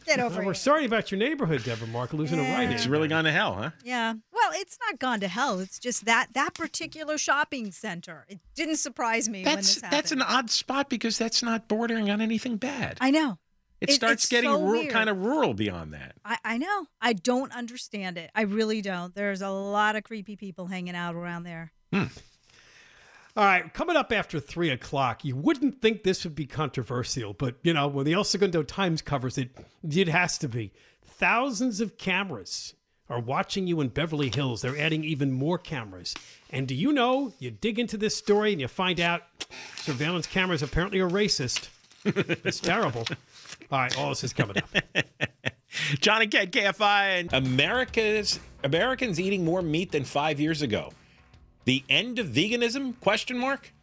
Get 0.05 0.19
over 0.19 0.43
we're 0.45 0.53
sorry 0.55 0.85
about 0.85 1.11
your 1.13 1.19
neighborhood, 1.19 1.63
Deborah 1.65 1.87
Mark, 1.87 2.13
losing 2.13 2.41
a 2.41 2.43
right. 2.43 2.71
It's 2.71 2.87
really 2.87 3.07
gone 3.09 3.25
to 3.25 3.31
hell, 3.31 3.55
huh? 3.55 3.71
Yeah. 3.85 4.15
Well, 4.33 4.51
it's 4.55 4.79
not 4.81 4.99
gone 4.99 5.21
to 5.21 5.29
hell. 5.29 5.61
It's 5.61 5.79
just 5.79 6.05
that 6.07 6.29
that 6.35 6.55
particular 6.55 7.17
shopping 7.17 7.71
center. 7.71 7.94
It 8.29 8.41
didn't 8.55 8.77
surprise 8.77 9.29
me 9.29 9.45
when 9.45 9.55
That's 9.55 9.75
this 9.75 9.91
that's 9.91 10.13
an 10.13 10.23
odd 10.23 10.51
spot 10.51 10.89
because 10.89 11.19
that's 11.19 11.43
not 11.43 11.69
bordering 11.69 12.11
on 12.11 12.21
anything 12.21 12.57
bad. 12.57 12.99
I 13.01 13.11
know. 13.11 13.39
It, 13.81 13.91
It- 13.91 13.95
starts 13.95 14.27
getting 14.27 14.51
so 14.51 14.61
rural, 14.63 14.87
kind 14.87 15.11
of 15.11 15.19
rural 15.19 15.53
beyond 15.53 15.93
that. 15.93 16.15
I, 16.25 16.39
I 16.45 16.59
know. 16.59 16.87
I 17.01 17.13
don't 17.13 17.53
understand 17.55 18.17
it. 18.19 18.31
I 18.35 18.43
really 18.43 18.81
don't. 18.81 19.15
There's 19.15 19.43
a 19.43 19.51
lot 19.51 19.97
of 19.97 20.05
creepy 20.05 20.37
people 20.37 20.67
hanging 20.67 20.95
out 20.97 21.15
around 21.15 21.43
there. 21.43 21.73
Hmm. 21.93 22.05
All 23.37 23.45
right, 23.45 23.73
coming 23.75 23.97
up 23.97 24.13
after 24.13 24.39
three 24.39 24.71
o'clock, 24.71 25.25
you 25.25 25.35
wouldn't 25.35 25.83
think 25.83 26.05
this 26.05 26.23
would 26.23 26.37
be 26.37 26.47
controversial, 26.47 27.33
but 27.33 27.57
you 27.65 27.73
know, 27.75 27.89
when 27.89 28.07
the 28.07 28.13
El 28.13 28.23
Segundo 28.23 28.63
Times 28.63 29.03
covers 29.03 29.37
it, 29.37 29.51
it 29.89 30.07
has 30.07 30.39
to 30.39 30.49
be. 30.49 30.73
Thousands 31.05 31.81
of 31.81 31.99
cameras 31.99 32.75
are 33.11 33.19
watching 33.19 33.67
you 33.67 33.81
in 33.81 33.89
Beverly 33.89 34.31
Hills. 34.33 34.63
They're 34.63 34.79
adding 34.79 35.03
even 35.03 35.33
more 35.33 35.59
cameras. 35.59 36.15
And 36.55 36.69
do 36.69 36.75
you 36.77 36.93
know, 36.93 37.33
you 37.41 37.51
dig 37.51 37.81
into 37.81 37.97
this 37.97 38.17
story 38.17 38.53
and 38.53 38.61
you 38.61 38.69
find 38.69 39.01
out 39.01 39.23
surveillance 39.75 40.29
cameras 40.29 40.63
apparently 40.63 41.01
are 41.01 41.11
racist. 41.11 41.69
it's 42.05 42.61
terrible. 42.61 43.05
All 43.73 43.81
right, 43.81 43.99
all 43.99 44.11
this 44.11 44.23
is 44.23 44.33
coming 44.33 44.59
up. 44.59 44.69
John 45.99 46.23
and 46.23 46.31
Ken, 46.31 46.47
KFI, 46.53 47.19
and 47.19 47.33
America's 47.33 48.39
Americans 48.63 49.19
eating 49.19 49.45
more 49.45 49.63
meat 49.63 49.91
than 49.91 50.05
five 50.05 50.39
years 50.39 50.63
ago. 50.63 50.93
The 51.65 51.83
end 51.89 52.21
of 52.21 52.29
veganism? 52.29 53.01
Question 53.01 53.37
mark. 53.37 53.74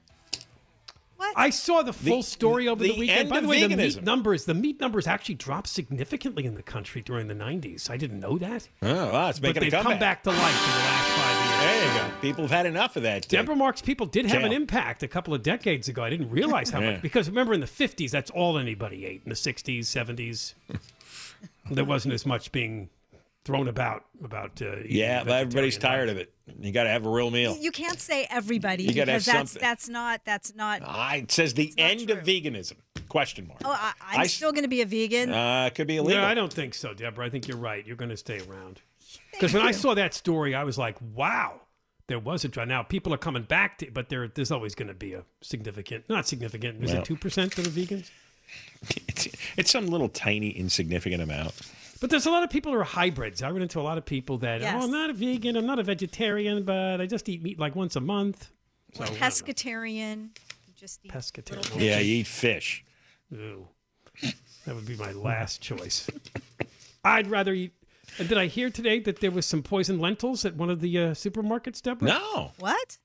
I 1.36 1.50
saw 1.50 1.82
the 1.84 1.94
full 1.94 2.18
The- 2.18 2.24
story 2.24 2.68
over 2.68 2.84
the, 2.84 2.92
the 2.94 3.00
weekend. 3.00 3.30
By 3.30 3.40
the 3.40 3.46
of 3.46 3.50
way, 3.50 3.66
the 3.68 3.76
meat 3.78 4.02
numbers, 4.04 4.46
the 4.46 4.54
meat 4.54 4.80
numbers 4.80 5.08
actually 5.08 5.36
dropped 5.36 5.68
significantly 5.68 6.46
in 6.46 6.56
the 6.56 6.64
country 6.64 7.02
during 7.02 7.28
the 7.28 7.34
90s. 7.36 7.90
I 7.90 7.98
didn't 7.98 8.20
know 8.20 8.38
that. 8.38 8.68
Oh, 8.82 9.12
wow, 9.12 9.30
it's 9.30 9.40
but 9.40 9.50
making 9.56 9.68
a 9.68 9.72
they've 9.72 9.84
come 9.84 10.00
back 10.00 10.24
to 10.24 10.30
life 10.32 10.40
in 10.40 10.72
the 10.72 10.78
last 10.78 11.10
five 11.18 11.36
years. 11.46 11.62
There 11.62 11.88
you 11.94 12.00
go. 12.12 12.16
People 12.22 12.44
have 12.46 12.52
had 12.52 12.66
enough 12.66 12.96
of 12.96 13.04
that. 13.04 13.28
Deborah 13.28 13.56
Marks 13.56 13.82
people 13.82 14.06
did 14.08 14.26
have 14.26 14.44
an 14.44 14.52
impact 14.52 15.04
a 15.04 15.08
couple 15.08 15.34
of 15.34 15.44
decades 15.44 15.88
ago. 15.88 16.04
I 16.04 16.10
didn't 16.10 16.30
realize 16.32 16.70
how 16.72 16.80
Yeah. 16.82 16.94
much 16.94 17.02
because 17.02 17.30
remember 17.30 17.54
in 17.54 17.60
the 17.60 17.68
50s 17.68 18.10
that's 18.12 18.32
all 18.32 18.58
anybody 18.58 19.06
ate. 19.06 19.22
In 19.26 19.30
the 19.30 19.36
60s, 19.36 19.80
70s, 19.82 20.54
there 21.72 21.86
wasn't 21.86 22.14
as 22.14 22.26
much 22.26 22.52
being 22.52 22.90
thrown 23.44 23.68
about 23.68 24.06
about. 24.24 24.62
Uh, 24.62 24.78
Yeah, 24.86 25.24
but 25.24 25.34
everybody's 25.34 25.76
vegetarian 25.76 26.08
tired 26.08 26.10
of 26.10 26.18
it. 26.18 26.34
You 26.60 26.72
got 26.72 26.84
to 26.84 26.90
have 26.90 27.06
a 27.06 27.10
real 27.10 27.32
meal. 27.32 27.56
You 27.58 27.72
can't 27.72 28.00
say 28.00 28.28
everybody 28.30 28.84
You 28.84 28.94
gotta 28.94 29.14
have 29.14 29.22
because 29.22 29.26
that's 29.26 29.52
something. 29.52 29.62
that's 29.68 29.90
not 29.90 30.22
that's 30.26 30.56
not. 30.56 30.82
Ah, 30.86 31.16
it 31.16 31.32
says 31.32 31.54
the 31.54 31.74
end 31.78 32.10
of 32.10 32.20
veganism? 32.20 32.74
Question 33.10 33.48
mark. 33.48 33.62
Oh, 33.66 33.72
I, 33.72 33.94
I'm 34.12 34.20
I- 34.22 34.28
still 34.28 34.52
going 34.52 34.64
to 34.64 34.70
be 34.70 34.82
a 34.82 34.86
vegan. 34.86 35.32
Uh, 35.34 35.66
it 35.68 35.76
could 35.76 35.88
be 35.88 35.98
illegal. 35.98 36.22
No, 36.22 36.28
I 36.28 36.34
don't 36.34 36.52
think 36.54 36.74
so, 36.74 36.94
Deborah. 36.94 37.26
I 37.26 37.30
think 37.30 37.48
you're 37.48 37.58
right. 37.58 37.86
You're 37.86 37.98
going 37.98 38.10
to 38.10 38.18
stay 38.18 38.40
around. 38.50 38.80
Because 39.34 39.54
when 39.54 39.64
I 39.64 39.72
saw 39.72 39.94
that 39.96 40.14
story, 40.14 40.56
I 40.56 40.64
was 40.64 40.78
like, 40.78 40.96
wow, 41.14 41.60
there 42.08 42.20
was 42.20 42.46
a 42.46 42.48
drought. 42.48 42.70
Now, 42.70 42.84
people 42.84 43.14
are 43.14 43.18
coming 43.18 43.44
back 43.44 43.80
to 43.80 43.92
but 43.92 44.08
there, 44.08 44.30
there's 44.30 44.52
always 44.52 44.76
going 44.76 44.88
to 44.88 44.94
be 44.94 45.14
a 45.14 45.24
significant, 45.42 46.06
not 46.10 46.26
significant, 46.28 46.82
is 46.84 46.94
Well. 46.94 47.02
it 47.02 47.08
2% 47.10 47.56
that 47.56 47.68
are 47.68 47.70
vegans? 47.70 48.10
It's, 49.08 49.28
it's 49.58 49.72
some 49.72 49.88
little 49.88 50.10
tiny 50.10 50.50
insignificant 50.50 51.22
amount. 51.22 51.54
But 52.02 52.10
there's 52.10 52.26
a 52.26 52.32
lot 52.32 52.44
of 52.44 52.50
people 52.50 52.74
who 52.74 52.80
are 52.80 52.84
hybrids. 52.84 53.42
I 53.44 53.52
run 53.52 53.62
into 53.62 53.80
a 53.80 53.84
lot 53.84 53.98
of 53.98 54.06
people 54.06 54.40
that, 54.40 54.60
Yes. 54.62 54.76
oh, 54.76 54.86
I'm 54.86 54.92
not 54.92 55.10
a 55.12 55.14
vegan, 55.14 55.56
I'm 55.56 55.68
not 55.68 55.78
a 55.80 55.84
vegetarian, 55.84 56.64
but 56.64 57.00
I 57.00 57.06
just 57.06 57.30
eat 57.30 57.42
meat 57.44 57.60
like 57.60 57.76
once 57.76 57.96
a 57.96 58.02
month. 58.02 58.52
So, 58.96 59.04
I. 59.04 59.08
Pescatarian. 59.08 60.30
Just 60.76 61.00
eat 61.06 61.12
Pescatarian. 61.12 61.58
little 61.58 61.82
Yeah, 61.82 62.00
you 62.00 62.18
eat 62.18 62.28
fish. 62.28 62.84
Ew. 63.30 63.68
That 64.66 64.76
would 64.76 64.86
be 64.88 64.98
my 64.98 65.12
last 65.12 65.62
choice. 65.62 66.10
I'd 67.06 67.28
rather 67.28 67.54
eat. 67.54 67.72
And 68.20 68.28
did 68.28 68.38
I 68.38 68.48
hear 68.48 68.70
today 68.70 69.00
that 69.02 69.22
there 69.22 69.32
was 69.32 69.46
some 69.46 69.64
poisoned 69.64 70.02
lentils 70.02 70.44
at 70.44 70.56
one 70.56 70.70
of 70.70 70.82
the 70.82 70.98
uh, 70.98 71.02
supermarkets, 71.12 71.82
Deborah? 71.82 72.10
No. 72.10 72.52
What? 72.60 72.98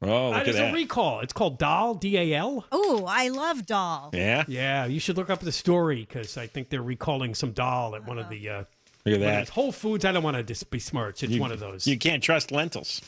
Oh, 0.00 0.06
Uh, 0.08 0.28
look 0.30 0.38
at 0.38 0.44
there's 0.46 0.56
a 0.58 0.72
recall. 0.72 1.20
It's 1.20 1.32
called 1.32 1.58
Dahl, 1.58 1.94
D 1.94 2.16
A 2.16 2.34
L. 2.34 2.64
Oh, 2.70 3.04
I 3.08 3.28
love 3.28 3.66
doll. 3.66 4.10
yeah. 4.14 4.44
Yeah, 4.46 4.86
you 4.86 5.00
should 5.00 5.16
look 5.16 5.28
up 5.30 5.40
the 5.40 5.50
story 5.52 6.06
because 6.08 6.36
I 6.36 6.46
think 6.46 6.68
they're 6.70 6.82
recalling 6.82 7.34
some 7.34 7.52
doll 7.52 7.94
at 7.96 8.06
one 8.06 8.18
of 8.18 8.28
the. 8.28 8.48
Uh, 8.48 8.64
Look 9.04 9.14
at 9.14 9.20
that. 9.20 9.48
Whole 9.48 9.72
Foods. 9.72 10.04
I 10.04 10.12
don't 10.12 10.22
want 10.22 10.36
to 10.36 10.42
dis- 10.42 10.62
besmirch. 10.64 11.22
It's 11.22 11.32
You- 11.32 11.40
one 11.40 11.50
of 11.50 11.60
those. 11.60 11.86
You 11.86 11.96
can't 11.98 12.22
trust 12.22 12.52
lentils. 12.52 13.00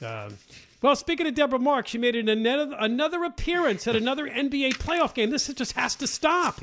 Um, 0.00 0.38
well, 0.80 0.94
speaking 0.96 1.26
of 1.26 1.34
Deborah 1.34 1.58
Mark, 1.58 1.88
she 1.88 1.98
made 1.98 2.14
an, 2.14 2.28
another, 2.28 2.76
another 2.78 3.24
appearance 3.24 3.86
at 3.88 3.96
another 3.96 4.28
NBA 4.28 4.74
playoff 4.74 5.12
game. 5.14 5.30
This 5.30 5.48
just 5.48 5.72
has 5.72 5.94
to 5.96 6.06
stop. 6.06 6.60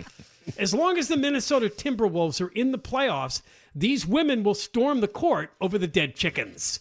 As 0.57 0.73
long 0.73 0.97
as 0.97 1.07
the 1.07 1.17
Minnesota 1.17 1.69
Timberwolves 1.69 2.39
are 2.39 2.49
in 2.49 2.71
the 2.71 2.77
playoffs, 2.79 3.41
these 3.75 4.05
women 4.07 4.43
will 4.43 4.53
storm 4.55 5.01
the 5.01 5.07
court 5.07 5.51
over 5.59 5.77
the 5.77 5.87
dead 5.87 6.15
chickens. 6.15 6.79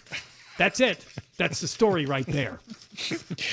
That's 0.61 0.79
it. 0.79 1.07
That's 1.39 1.63
the 1.63 1.67
story 1.67 2.05
right 2.05 2.27
there. 2.27 2.61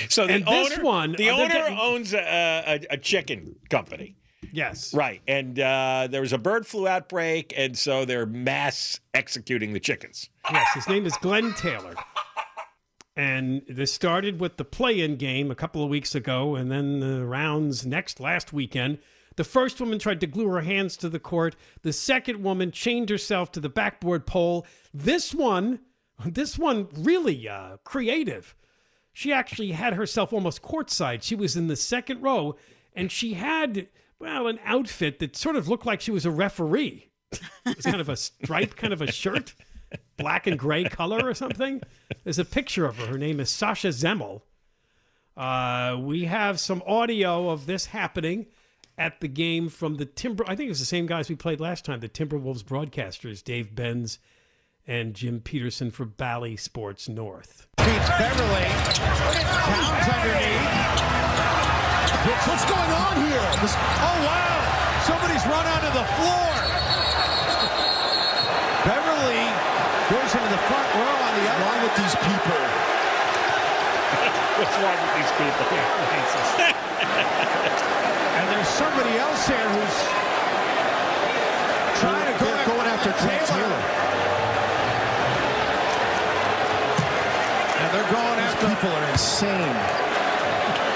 So 0.09 0.27
the 0.27 0.33
And 0.33 0.45
this 0.45 0.77
one, 0.79 1.13
the 1.13 1.29
owner 1.29 1.47
getting- 1.47 1.77
owns 1.79 2.13
a, 2.13 2.19
a, 2.19 2.95
a 2.95 2.97
chicken 2.97 3.55
company. 3.69 4.17
Yes. 4.51 4.93
Right. 4.93 5.21
And 5.25 5.57
uh, 5.57 6.09
there 6.11 6.19
was 6.19 6.33
a 6.33 6.37
bird 6.37 6.67
flu 6.67 6.85
outbreak, 6.85 7.53
and 7.55 7.77
so 7.77 8.03
they're 8.03 8.25
mass 8.25 8.99
executing 9.13 9.71
the 9.71 9.79
chickens. 9.79 10.29
Yes, 10.51 10.67
his 10.73 10.87
name 10.89 11.05
is 11.05 11.15
Glen 11.21 11.53
Taylor. 11.53 11.95
And 13.15 13.61
this 13.69 13.91
started 13.93 14.41
with 14.41 14.57
the 14.57 14.65
play 14.65 14.99
in 14.99 15.15
game 15.15 15.49
a 15.49 15.55
couple 15.55 15.81
of 15.81 15.89
weeks 15.89 16.13
ago, 16.13 16.55
and 16.55 16.69
then 16.69 16.99
the 16.99 17.25
rounds 17.25 17.85
next 17.85 18.19
last 18.19 18.51
weekend. 18.51 18.99
The 19.37 19.43
first 19.43 19.79
woman 19.79 19.97
tried 19.97 20.19
to 20.21 20.27
glue 20.27 20.47
her 20.49 20.61
hands 20.61 20.97
to 20.97 21.09
the 21.09 21.19
court. 21.19 21.55
The 21.83 21.93
second 21.93 22.43
woman 22.43 22.71
chained 22.71 23.09
herself 23.09 23.51
to 23.53 23.59
the 23.59 23.69
backboard 23.69 24.25
pole. 24.25 24.65
This 24.93 25.33
one, 25.33 25.79
this 26.25 26.57
one 26.57 26.87
really 26.95 27.47
uh, 27.47 27.77
creative. 27.83 28.55
She 29.13 29.33
actually 29.33 29.71
had 29.71 29.93
herself 29.93 30.31
almost 30.31 30.61
courtside. 30.61 31.23
She 31.23 31.35
was 31.35 31.55
in 31.55 31.67
the 31.67 31.75
second 31.75 32.21
row, 32.21 32.55
and 32.95 33.11
she 33.11 33.33
had, 33.33 33.87
well, 34.19 34.47
an 34.47 34.59
outfit 34.63 35.19
that 35.19 35.35
sort 35.35 35.55
of 35.55 35.67
looked 35.67 35.85
like 35.85 36.01
she 36.01 36.11
was 36.11 36.25
a 36.25 36.31
referee. 36.31 37.09
It 37.65 37.75
was 37.75 37.85
kind 37.85 37.99
of 37.99 38.09
a 38.09 38.15
striped 38.15 38.77
kind 38.77 38.93
of 38.93 39.01
a 39.01 39.11
shirt, 39.11 39.53
black 40.17 40.47
and 40.47 40.57
gray 40.57 40.83
color 40.83 41.27
or 41.27 41.33
something. 41.33 41.81
There's 42.23 42.39
a 42.39 42.45
picture 42.45 42.85
of 42.85 42.97
her. 42.97 43.07
Her 43.07 43.17
name 43.17 43.39
is 43.39 43.49
Sasha 43.49 43.89
Zemmel. 43.89 44.41
Uh, 45.35 45.97
we 45.99 46.25
have 46.25 46.59
some 46.59 46.81
audio 46.87 47.49
of 47.49 47.65
this 47.65 47.87
happening 47.87 48.47
at 48.97 49.19
the 49.19 49.27
game 49.27 49.69
from 49.69 49.95
the 49.95 50.05
Timber. 50.05 50.43
I 50.47 50.55
think 50.55 50.69
it's 50.71 50.79
the 50.79 50.85
same 50.85 51.05
guys 51.05 51.29
we 51.29 51.35
played 51.35 51.59
last 51.59 51.85
time. 51.85 51.99
The 51.99 52.09
Timberwolves 52.09 52.63
broadcasters, 52.63 53.43
Dave 53.43 53.75
Benz 53.75 54.19
and 54.87 55.13
Jim 55.13 55.41
Peterson 55.41 55.91
for 55.91 56.05
Bally 56.05 56.55
Sports 56.55 57.09
North. 57.09 57.67
Beats 57.77 58.09
Beverley. 58.15 58.67
Towns 58.95 60.07
underneath. 60.07 60.63
What's 62.47 62.65
going 62.65 62.91
on 62.95 63.15
here? 63.27 63.43
This- 63.59 63.75
oh, 63.75 64.17
wow. 64.23 65.03
Somebody's 65.03 65.43
run 65.47 65.67
onto 65.67 65.91
the 65.91 66.07
floor. 66.15 66.51
Beverley 68.87 69.43
goes 70.07 70.31
into 70.31 70.49
the 70.51 70.63
front 70.71 70.87
row 70.95 71.15
on 71.27 71.33
the 71.35 71.45
other. 71.51 71.67
What's 71.67 71.67
wrong 71.67 71.83
with 71.83 71.95
these 71.99 72.15
people? 72.23 72.63
What's 74.57 74.75
wrong 74.79 74.97
with 75.03 75.13
these 75.19 75.33
people? 75.35 75.67
and 78.39 78.45
there's 78.55 78.71
somebody 78.71 79.13
else 79.19 79.47
there 79.47 79.69
who's 79.69 79.97
trying 81.99 82.27
to 82.31 82.35
go 82.39 82.47
going 82.71 82.87
after 82.87 83.11
Grant 83.23 83.45
Taylor. 83.47 83.81
And 83.83 84.16
they're 87.97 88.11
going 88.11 88.37
These 88.37 88.45
after 88.53 88.67
people 88.67 88.89
are 88.91 89.09
insane. 89.09 89.75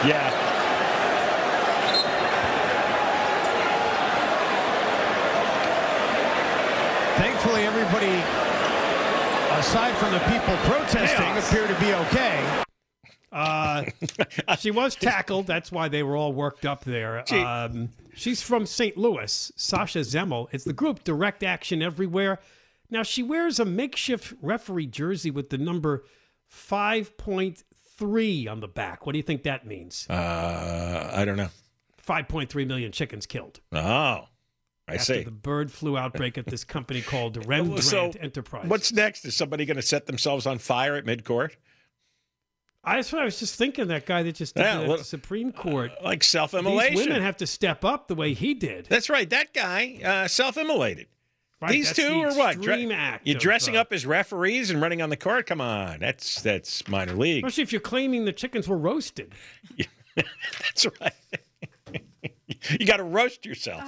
Yeah. 0.08 0.30
Thankfully, 7.18 7.64
everybody, 7.64 8.12
aside 9.60 9.96
from 9.98 10.12
the 10.12 10.20
people 10.20 10.56
protesting, 10.70 11.18
Chaos. 11.18 11.52
appear 11.52 11.68
to 11.68 11.80
be 11.80 11.94
okay. 11.94 12.64
Uh, 13.32 13.86
she 14.60 14.70
was 14.70 14.96
tackled. 15.10 15.48
That's 15.48 15.72
why 15.72 15.88
they 15.88 16.04
were 16.04 16.16
all 16.16 16.34
worked 16.34 16.66
up 16.66 16.84
there. 16.84 17.24
Um, 17.34 17.90
she's 18.14 18.42
from 18.44 18.66
St. 18.68 18.96
Louis. 18.96 19.52
Sasha 19.56 20.00
Zemel. 20.00 20.48
It's 20.52 20.66
the 20.66 20.74
group 20.74 21.04
Direct 21.04 21.42
Action 21.42 21.82
Everywhere. 21.82 22.40
Now 22.92 23.04
she 23.04 23.24
wears 23.24 23.60
a 23.60 23.66
makeshift 23.66 24.34
referee 24.42 24.88
jersey 24.88 25.32
with 25.32 25.50
the 25.50 25.58
number 25.58 26.04
five 26.52 27.18
point 27.18 27.64
three 27.98 28.48
on 28.48 28.60
the 28.60 28.68
back. 28.68 29.06
What 29.06 29.14
do 29.14 29.18
you 29.20 29.24
think 29.24 29.44
that 29.44 29.66
means? 29.66 30.06
Uh, 30.10 31.12
I 31.14 31.26
don't 31.26 31.38
know. 31.38 31.50
Five 31.98 32.28
point 32.28 32.50
three 32.50 32.66
million 32.66 32.92
chickens 32.92 33.26
killed. 33.26 33.62
Oh, 33.72 33.78
I 33.78 34.28
after 34.96 35.00
see. 35.00 35.24
the 35.24 35.32
bird 35.32 35.72
flu 35.72 35.98
outbreak 35.98 36.38
at 36.38 36.46
this 36.46 36.64
company 36.64 37.02
called 37.02 37.38
Rembrandt 37.48 37.84
so 37.84 38.12
Enterprise. 38.20 38.68
what's 38.68 38.92
next? 38.92 39.26
Is 39.26 39.36
somebody 39.36 39.66
going 39.66 39.78
to 39.78 39.82
set 39.82 40.06
themselves 40.06 40.46
on 40.46 40.58
fire 40.58 40.96
at 40.96 41.06
midcourt? 41.06 41.52
I, 42.84 42.96
that's 42.96 43.14
what 43.14 43.22
I 43.22 43.26
was 43.26 43.40
just 43.40 43.56
thinking. 43.56 43.88
That 43.90 44.08
guy 44.08 44.24
that 44.24 44.36
just 44.36 44.56
did 44.56 44.62
Yeah, 44.64 44.82
at 44.82 44.88
well, 44.88 44.98
the 44.98 45.04
Supreme 45.04 45.52
Court. 45.52 45.92
Like 46.04 46.24
self-immolation. 46.24 46.96
These 46.96 47.08
women 47.08 47.22
have 47.22 47.38
to 47.38 47.48
step 47.48 47.86
up 47.86 48.08
the 48.08 48.16
way 48.16 48.34
he 48.34 48.56
did. 48.56 48.88
That's 48.88 49.08
right. 49.08 49.30
That 49.30 49.54
guy 49.54 50.00
uh, 50.04 50.28
self-immolated. 50.28 51.06
Right, 51.62 51.74
These 51.74 51.94
two 51.94 52.02
the 52.02 52.24
are 52.24 52.34
what? 52.36 52.56
extreme 52.56 52.92
act 52.92 53.28
You're 53.28 53.38
of, 53.38 53.42
dressing 53.44 53.78
uh, 53.78 53.82
up 53.82 53.94
as 53.94 54.04
referees 54.06 54.72
and 54.72 54.82
running 54.82 55.00
on 55.00 55.12
the 55.12 55.18
court. 55.18 55.46
Come 55.46 55.62
on, 55.62 56.00
that's 56.00 56.42
that's 56.42 56.88
minor 56.88 57.14
league. 57.14 57.46
Especially 57.46 57.62
if 57.62 57.72
you're 57.72 57.82
claiming 57.82 58.26
the 58.26 58.34
chickens 58.34 58.68
were 58.68 58.78
roasted. 58.78 59.34
That's 60.16 60.88
right. 61.00 61.14
you 62.78 62.86
got 62.86 62.98
to 62.98 63.04
roast 63.04 63.46
yourself. 63.46 63.82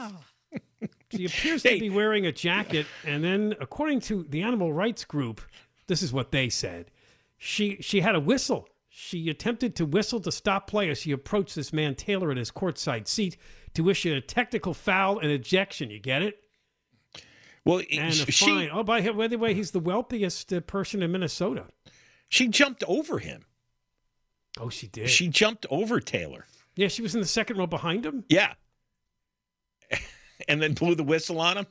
She 1.12 1.26
appears 1.26 1.64
to 1.64 1.80
be 1.80 1.90
wearing 1.90 2.26
a 2.26 2.32
jacket, 2.32 2.86
and 3.06 3.24
then, 3.24 3.56
according 3.60 4.00
to 4.02 4.26
the 4.30 4.42
animal 4.42 4.72
rights 4.72 5.04
group, 5.04 5.42
this 5.88 6.02
is 6.02 6.14
what 6.14 6.32
they 6.32 6.50
said. 6.50 6.92
She 7.38 7.78
she 7.82 8.02
had 8.02 8.16
a 8.16 8.20
whistle. 8.20 8.70
She 8.88 9.30
attempted 9.30 9.76
to 9.78 9.86
whistle 9.86 10.20
to 10.22 10.32
stop 10.32 10.68
play 10.68 10.90
as 10.90 11.00
she 11.00 11.12
approached 11.12 11.56
this 11.56 11.74
man 11.74 11.96
Taylor 11.96 12.32
at 12.32 12.38
his 12.38 12.52
courtside 12.52 13.08
seat 13.08 13.36
to 13.74 13.90
issue 13.90 14.14
a 14.14 14.22
technical 14.22 14.74
foul 14.74 15.20
and 15.20 15.32
ejection. 15.32 15.90
You 15.90 16.00
get 16.00 16.22
it? 16.22 16.43
Well, 17.66 17.82
And 17.92 18.10
a 18.10 18.32
she 18.32 18.46
fine. 18.46 18.70
Oh, 18.72 18.84
by, 18.84 19.02
by 19.12 19.28
the 19.28 19.38
way, 19.38 19.54
he's 19.54 19.72
the 19.72 19.80
wealthiest 19.80 20.52
uh, 20.52 20.60
person 20.62 21.02
in 21.02 21.12
Minnesota. 21.12 21.66
she 22.30 22.48
jumped 22.48 22.84
over 22.88 23.20
him. 23.20 23.46
Oh, 24.60 24.70
she 24.70 24.88
did. 24.88 25.10
She 25.10 25.28
jumped 25.30 25.66
over 25.70 26.00
Taylor. 26.00 26.46
yeah, 26.76 26.88
she 26.88 27.02
was 27.02 27.16
in 27.16 27.22
the 27.22 27.28
second 27.28 27.58
row 27.58 27.66
behind 27.68 28.06
him. 28.06 28.24
Yeah. 28.30 28.54
and 30.48 30.62
then 30.62 30.74
blew 30.74 30.96
the 30.96 31.04
whistle 31.04 31.40
on 31.40 31.58
him. 31.58 31.68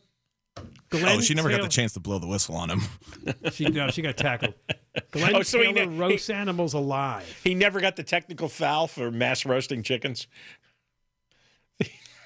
Glen 0.90 1.16
oh, 1.18 1.20
she 1.22 1.32
never 1.32 1.48
got 1.48 1.62
the 1.62 1.68
chance 1.68 1.94
to 1.94 2.00
blow 2.00 2.18
the 2.18 2.26
whistle 2.26 2.56
on 2.56 2.68
him. 2.70 2.80
She 3.52 3.64
no, 3.66 3.88
she 3.88 4.02
got 4.02 4.16
tackled. 4.16 4.54
Glen 5.10 5.36
Oh, 5.36 5.42
so 5.42 5.58
Taylor 5.62 5.86
ne- 5.86 5.96
roasts 5.96 6.28
animals 6.28 6.74
alive. 6.74 7.24
He 7.42 7.54
never 7.54 7.80
got 7.80 7.96
the 7.96 8.02
technical 8.02 8.48
foul 8.48 8.86
for 8.86 9.10
mass 9.10 9.46
roasting 9.46 9.82
chickens. 9.82 10.26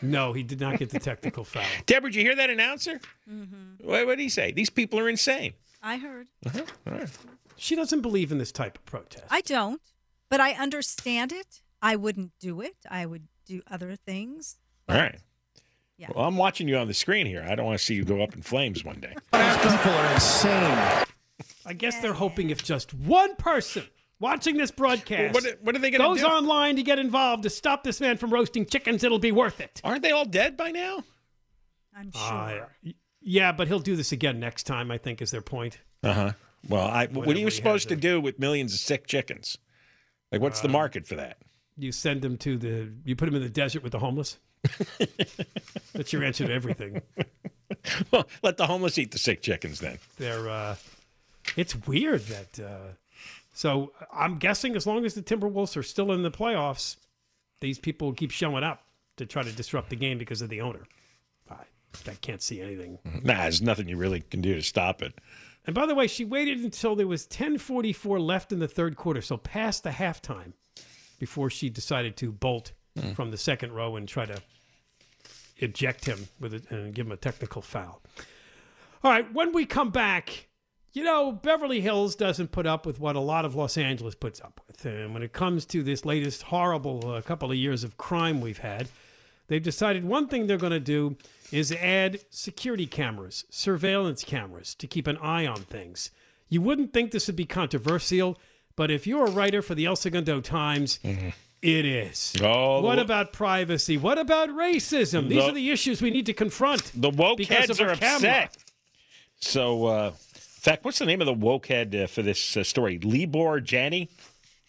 No, 0.03 0.33
he 0.33 0.43
did 0.43 0.61
not 0.61 0.79
get 0.79 0.91
the 0.91 0.99
technical 0.99 1.45
foul. 1.45 1.65
Deborah, 1.87 2.11
did 2.11 2.17
you 2.17 2.23
hear 2.23 2.37
that 2.37 2.51
announcer? 2.51 3.01
Mm-hmm. 3.31 3.87
What, 3.87 4.07
what 4.07 4.17
did 4.19 4.23
he 4.23 4.29
say? 4.29 4.53
These 4.53 4.71
people 4.71 4.99
are 4.99 5.09
insane. 5.09 5.55
I 5.83 5.97
heard. 5.97 6.29
She 7.57 7.77
doesn't 7.77 8.01
believe 8.03 8.33
in 8.33 8.39
this 8.39 8.53
type 8.53 8.77
of 8.77 8.85
protest. 8.85 9.27
I 9.31 9.41
don't, 9.43 9.81
but 10.29 10.41
I 10.41 10.53
understand 10.53 11.33
it. 11.33 11.63
I 11.81 11.97
wouldn't 11.97 12.33
do 12.41 12.61
it. 12.61 12.77
I 12.91 13.07
would 13.07 13.29
do 13.47 13.63
other 13.71 13.97
things. 13.97 14.57
All 14.89 14.97
right. 14.97 15.19
Yeah. 15.97 16.09
Well, 16.15 16.27
I'm 16.27 16.37
watching 16.37 16.69
you 16.69 16.77
on 16.77 16.89
the 16.89 16.95
screen 16.95 17.27
here. 17.27 17.47
I 17.49 17.55
don't 17.55 17.65
want 17.65 17.79
to 17.79 17.85
see 17.85 17.95
you 17.95 18.05
go 18.05 18.23
up 18.23 18.35
in 18.35 18.43
flames 18.43 18.85
one 18.85 19.01
day. 19.01 19.15
These 19.33 19.57
people 19.77 19.93
are 19.93 20.15
insane. 20.15 21.05
I 21.65 21.73
guess 21.73 22.01
they're 22.01 22.13
hoping 22.13 22.51
if 22.51 22.63
just 22.63 22.93
one 22.93 23.35
person 23.37 23.85
watching 24.21 24.57
this 24.57 24.71
broadcast 24.71 25.35
Well, 25.35 25.43
what, 25.45 25.63
what 25.63 25.77
are 25.77 25.79
they 25.79 25.91
going 25.91 26.01
goes 26.01 26.19
to 26.21 26.25
do? 26.27 26.31
online 26.31 26.77
to 26.77 26.83
get 26.83 26.99
involved 26.99 27.43
to 27.45 27.51
stop 27.51 27.85
this 27.85 28.01
man 28.01 28.17
from 28.17 28.31
roasting 28.31 28.67
chickens, 28.67 29.05
it'll 29.05 29.19
be 29.19 29.33
worth 29.33 29.61
it. 29.61 29.81
Aren't 29.85 30.03
they 30.03 30.11
all 30.13 30.25
dead 30.25 30.57
by 30.57 30.71
now? 30.71 31.03
I'm 31.97 32.11
Uh, 32.15 32.49
sure. 32.51 32.69
y- 32.85 32.95
yeah, 33.21 33.53
but 33.53 33.69
he'll 33.69 33.79
do 33.81 33.97
this 33.97 34.13
again 34.13 34.39
next 34.39 34.65
time. 34.65 34.91
I 34.91 34.99
think 34.99 35.21
is 35.23 35.31
their 35.31 35.41
point. 35.43 35.79
Uh 36.03 36.13
huh. 36.13 36.33
Well, 36.69 36.87
I, 36.87 37.07
what 37.07 37.29
are 37.37 37.41
you 37.41 37.51
supposed 37.51 37.89
to 37.89 37.97
do 37.97 38.21
with 38.21 38.39
millions 38.39 38.73
of 38.75 38.81
sick 38.81 39.07
chickens? 39.07 39.59
Like, 40.33 40.41
what's 40.41 40.61
the 40.61 40.69
market 40.69 41.07
for 41.07 41.15
that? 41.17 41.39
You 41.77 41.93
send 41.93 42.23
them 42.23 42.37
to 42.39 42.57
the. 42.59 42.93
You 43.05 43.17
put 43.17 43.27
them 43.27 43.35
in 43.35 43.43
the 43.43 43.49
desert 43.49 43.83
with 43.83 43.93
the 43.93 43.99
homeless. 43.99 44.39
That's 45.93 46.13
your 46.13 46.25
answer 46.25 46.47
to 46.47 46.53
everything. 46.53 47.01
well, 48.11 48.27
let 48.43 48.57
the 48.57 48.67
homeless 48.67 48.99
eat 48.99 49.11
the 49.13 49.19
sick 49.19 49.43
chickens 49.43 49.81
then. 49.81 49.99
They're. 50.19 50.49
Uh, 50.49 50.77
it's 51.57 51.75
weird 51.87 52.23
that. 52.27 52.61
Uh, 52.61 52.79
so 53.57 53.93
I'm 54.13 54.39
guessing 54.39 54.77
as 54.77 54.87
long 54.87 55.05
as 55.05 55.15
the 55.15 55.23
Timberwolves 55.23 55.77
are 55.77 55.83
still 55.83 56.13
in 56.13 56.23
the 56.23 56.31
playoffs, 56.31 56.97
these 57.61 57.79
people 57.79 58.13
keep 58.13 58.31
showing 58.31 58.63
up 58.63 58.83
to 59.17 59.25
try 59.25 59.43
to 59.43 59.51
disrupt 59.53 59.89
the 59.91 59.97
game 59.97 60.19
because 60.19 60.43
of 60.43 60.49
the 60.51 60.61
owner. 60.61 60.83
I, 61.51 61.55
I 62.07 62.15
can't 62.21 62.43
see 62.43 62.61
anything. 62.61 62.99
Nah, 63.23 63.43
there's 63.43 63.63
nothing 63.63 63.89
you 63.89 63.97
really 63.97 64.21
can 64.21 64.43
do 64.43 64.55
to 64.55 64.63
stop 64.63 65.01
it. 65.03 65.15
And 65.67 65.75
by 65.75 65.87
the 65.87 65.95
way, 65.95 66.07
she 66.07 66.25
waited 66.25 66.59
until 66.61 66.95
there 66.95 67.07
was 67.09 67.27
10:44 67.27 68.21
left 68.21 68.53
in 68.53 68.59
the 68.59 68.69
third 68.69 68.95
quarter, 68.97 69.23
so 69.23 69.37
past 69.39 69.83
the 69.85 69.91
halftime, 69.91 70.53
before 71.19 71.49
she 71.51 71.71
decided 71.71 72.17
to 72.19 72.31
bolt 72.31 72.73
Hmm. 72.99 73.13
from 73.13 73.31
the 73.31 73.37
second 73.37 73.73
row 73.73 73.97
and 73.97 74.09
try 74.09 74.25
to 74.27 74.41
eject 75.59 76.05
him 76.05 76.29
with 76.41 76.55
it 76.55 76.71
and 76.71 76.95
give 76.95 77.07
him 77.07 77.13
a 77.13 77.17
technical 77.17 77.63
foul. 77.63 78.03
All 79.05 79.11
right, 79.11 79.31
when 79.33 79.53
we 79.53 79.67
come 79.67 79.91
back, 79.91 80.46
you 80.97 81.05
know, 81.05 81.31
Beverly 81.31 81.83
Hills 81.83 82.15
doesn't 82.17 82.53
put 82.53 82.67
up 82.67 82.87
with 82.87 82.99
what 82.99 83.17
a 83.17 83.21
lot 83.21 83.45
of 83.45 83.55
Los 83.55 83.77
Angeles 83.77 84.15
puts 84.15 84.41
up 84.41 84.63
with. 84.67 84.83
And 84.87 85.13
when 85.13 85.23
it 85.23 85.35
comes 85.35 85.67
to 85.67 85.83
this 85.83 86.07
latest 86.07 86.45
horrible 86.45 87.11
uh, 87.13 87.21
couple 87.21 87.51
of 87.51 87.57
years 87.59 87.85
of 87.85 87.99
crime 87.99 88.41
we've 88.41 88.57
had, 88.57 88.89
they've 89.49 89.63
decided 89.63 90.07
one 90.07 90.27
thing 90.27 90.47
they're 90.47 90.57
going 90.57 90.73
to 90.73 90.81
do 90.81 91.17
is 91.53 91.71
add 91.71 92.21
security 92.31 92.87
cameras, 92.87 93.45
surveillance 93.51 94.25
cameras 94.25 94.75
to 94.77 94.87
keep 94.87 95.07
an 95.07 95.19
eye 95.19 95.47
on 95.47 95.59
things. 95.65 96.11
You 96.49 96.63
wouldn't 96.63 96.95
think 96.95 97.11
this 97.11 97.27
would 97.27 97.37
be 97.37 97.45
controversial, 97.45 98.39
but 98.75 98.91
if 98.91 99.07
you're 99.07 99.27
a 99.27 99.31
writer 99.31 99.61
for 99.61 99.75
the 99.75 99.85
El 99.85 99.97
Segundo 99.97 100.41
Times, 100.41 100.99
it 101.05 101.85
is. 101.85 102.35
Oh, 102.41 102.81
what 102.81 102.99
about 102.99 103.35
privacy? 103.35 103.99
What 103.99 104.17
about 104.17 104.49
racism? 104.49 105.29
These 105.29 105.43
The- 105.43 105.49
are 105.51 105.53
the 105.53 105.71
issues 105.71 106.01
we 106.01 106.11
need 106.11 106.25
to 106.25 106.33
confront. 106.33 106.91
The 106.99 107.11
woke 107.11 107.43
heads 107.43 107.79
are 107.83 107.95
camera. 107.97 108.15
upset. 108.17 108.57
So, 109.41 109.85
uh, 109.87 110.13
fact, 110.71 110.85
what's 110.85 110.99
the 110.99 111.07
name 111.07 111.21
of 111.21 111.27
the 111.27 111.33
woke 111.33 111.67
head 111.69 111.95
uh, 111.95 112.07
for 112.07 112.23
this 112.23 112.57
uh, 112.57 112.65
story? 112.65 112.99
Libor 112.99 113.61
Jany? 113.61 114.09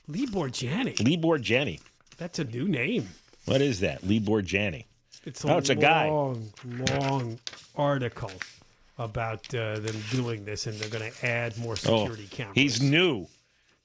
Libor 0.07 0.49
Jany. 0.49 0.95
Libor 1.03 1.39
Jany. 1.39 1.79
That's 2.17 2.39
a 2.39 2.43
new 2.43 2.67
name. 2.67 3.09
What 3.45 3.61
is 3.61 3.79
that? 3.79 4.03
Libor. 4.03 4.39
It's 4.39 5.43
oh, 5.43 5.57
it's 5.57 5.69
a 5.69 5.75
guy. 5.75 6.07
long, 6.07 6.51
long 6.91 7.39
article 7.75 8.31
about 8.99 9.53
uh, 9.53 9.79
them 9.79 9.95
doing 10.11 10.45
this, 10.45 10.67
and 10.67 10.77
they're 10.77 10.89
going 10.89 11.11
to 11.11 11.25
add 11.25 11.57
more 11.57 11.75
security 11.75 12.27
oh, 12.31 12.35
cameras. 12.35 12.55
He's 12.55 12.81
new. 12.81 13.27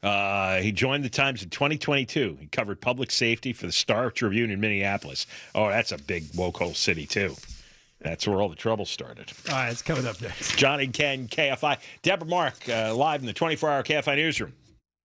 Uh, 0.02 0.56
he 0.56 0.72
joined 0.72 1.04
the 1.04 1.08
Times 1.08 1.42
in 1.42 1.50
2022. 1.50 2.38
He 2.40 2.46
covered 2.48 2.80
public 2.80 3.10
safety 3.10 3.52
for 3.52 3.66
the 3.66 3.72
Star 3.72 4.10
Tribune 4.10 4.50
in 4.50 4.60
Minneapolis. 4.60 5.26
Oh, 5.54 5.68
that's 5.68 5.92
a 5.92 5.98
big 5.98 6.24
woke 6.34 6.58
hole 6.58 6.74
city, 6.74 7.06
too. 7.06 7.36
That's 8.03 8.26
where 8.26 8.40
all 8.40 8.48
the 8.48 8.57
trouble 8.57 8.84
started. 8.84 9.32
All 9.48 9.55
right, 9.55 9.70
it's 9.70 9.82
coming 9.82 10.07
up 10.07 10.20
next. 10.20 10.57
John 10.57 10.80
and 10.80 10.92
Ken, 10.92 11.28
KFI. 11.28 11.78
Deborah 12.03 12.28
Mark, 12.28 12.68
uh, 12.68 12.94
live 12.94 13.20
in 13.20 13.26
the 13.26 13.32
24 13.32 13.70
hour 13.70 13.82
KFI 13.82 14.16
newsroom. 14.16 14.53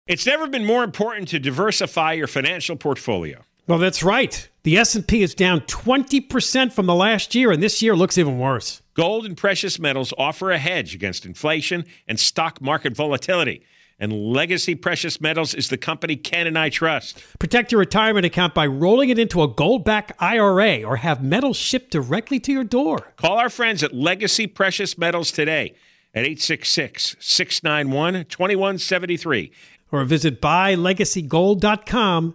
It's 0.07 0.25
never 0.25 0.47
been 0.47 0.65
more 0.65 0.85
important 0.85 1.29
to 1.29 1.39
diversify 1.39 2.13
your 2.13 2.29
financial 2.29 2.77
portfolio. 2.77 3.43
Well, 3.67 3.79
that's 3.79 4.05
right. 4.05 4.49
The 4.63 4.79
S&P 4.79 5.23
is 5.23 5.35
down 5.35 5.61
20% 5.63 6.73
from 6.73 6.87
the 6.87 6.95
last 6.95 7.35
year, 7.35 7.51
and 7.51 7.61
this 7.61 7.83
year 7.83 7.97
looks 7.97 8.17
even 8.17 8.39
worse. 8.39 8.81
Gold 8.95 9.27
and 9.27 9.37
precious 9.37 9.81
metals 9.81 10.15
offer 10.17 10.53
a 10.53 10.59
hedge 10.59 10.95
against 10.95 11.27
inflation 11.27 11.85
and 12.07 12.19
stock 12.19 12.61
market 12.61 12.95
volatility. 12.95 13.63
And 13.99 14.13
Legacy 14.13 14.75
Precious 14.75 15.21
Metals 15.21 15.55
is 15.55 15.69
the 15.69 15.79
company 15.79 16.17
Ken 16.17 16.47
and 16.47 16.59
I 16.59 16.69
trust. 16.69 17.23
Protect 17.39 17.73
your 17.73 17.79
retirement 17.79 18.27
account 18.27 18.55
by 18.55 18.67
rolling 18.67 19.09
it 19.09 19.19
into 19.19 19.43
a 19.43 19.49
gold-backed 19.49 20.13
IRA 20.19 20.83
or 20.83 20.97
have 20.97 21.23
metals 21.23 21.57
shipped 21.57 21.93
directly 21.93 22.39
to 22.41 22.53
your 22.53 22.65
door. 22.65 23.15
Call 23.17 23.39
our 23.39 23.49
friends 23.49 23.83
at 23.83 23.95
Legacy 23.95 24.47
Precious 24.47 24.99
Metals 24.99 25.33
today 25.33 25.75
at 26.15 26.25
866 26.25 27.17
691 27.19 28.27
2173. 28.27 29.53
Or 29.93 30.05
visit 30.05 30.43
buylegacygold.com. 30.43 32.35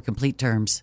complete 0.00 0.38
terms. 0.38 0.82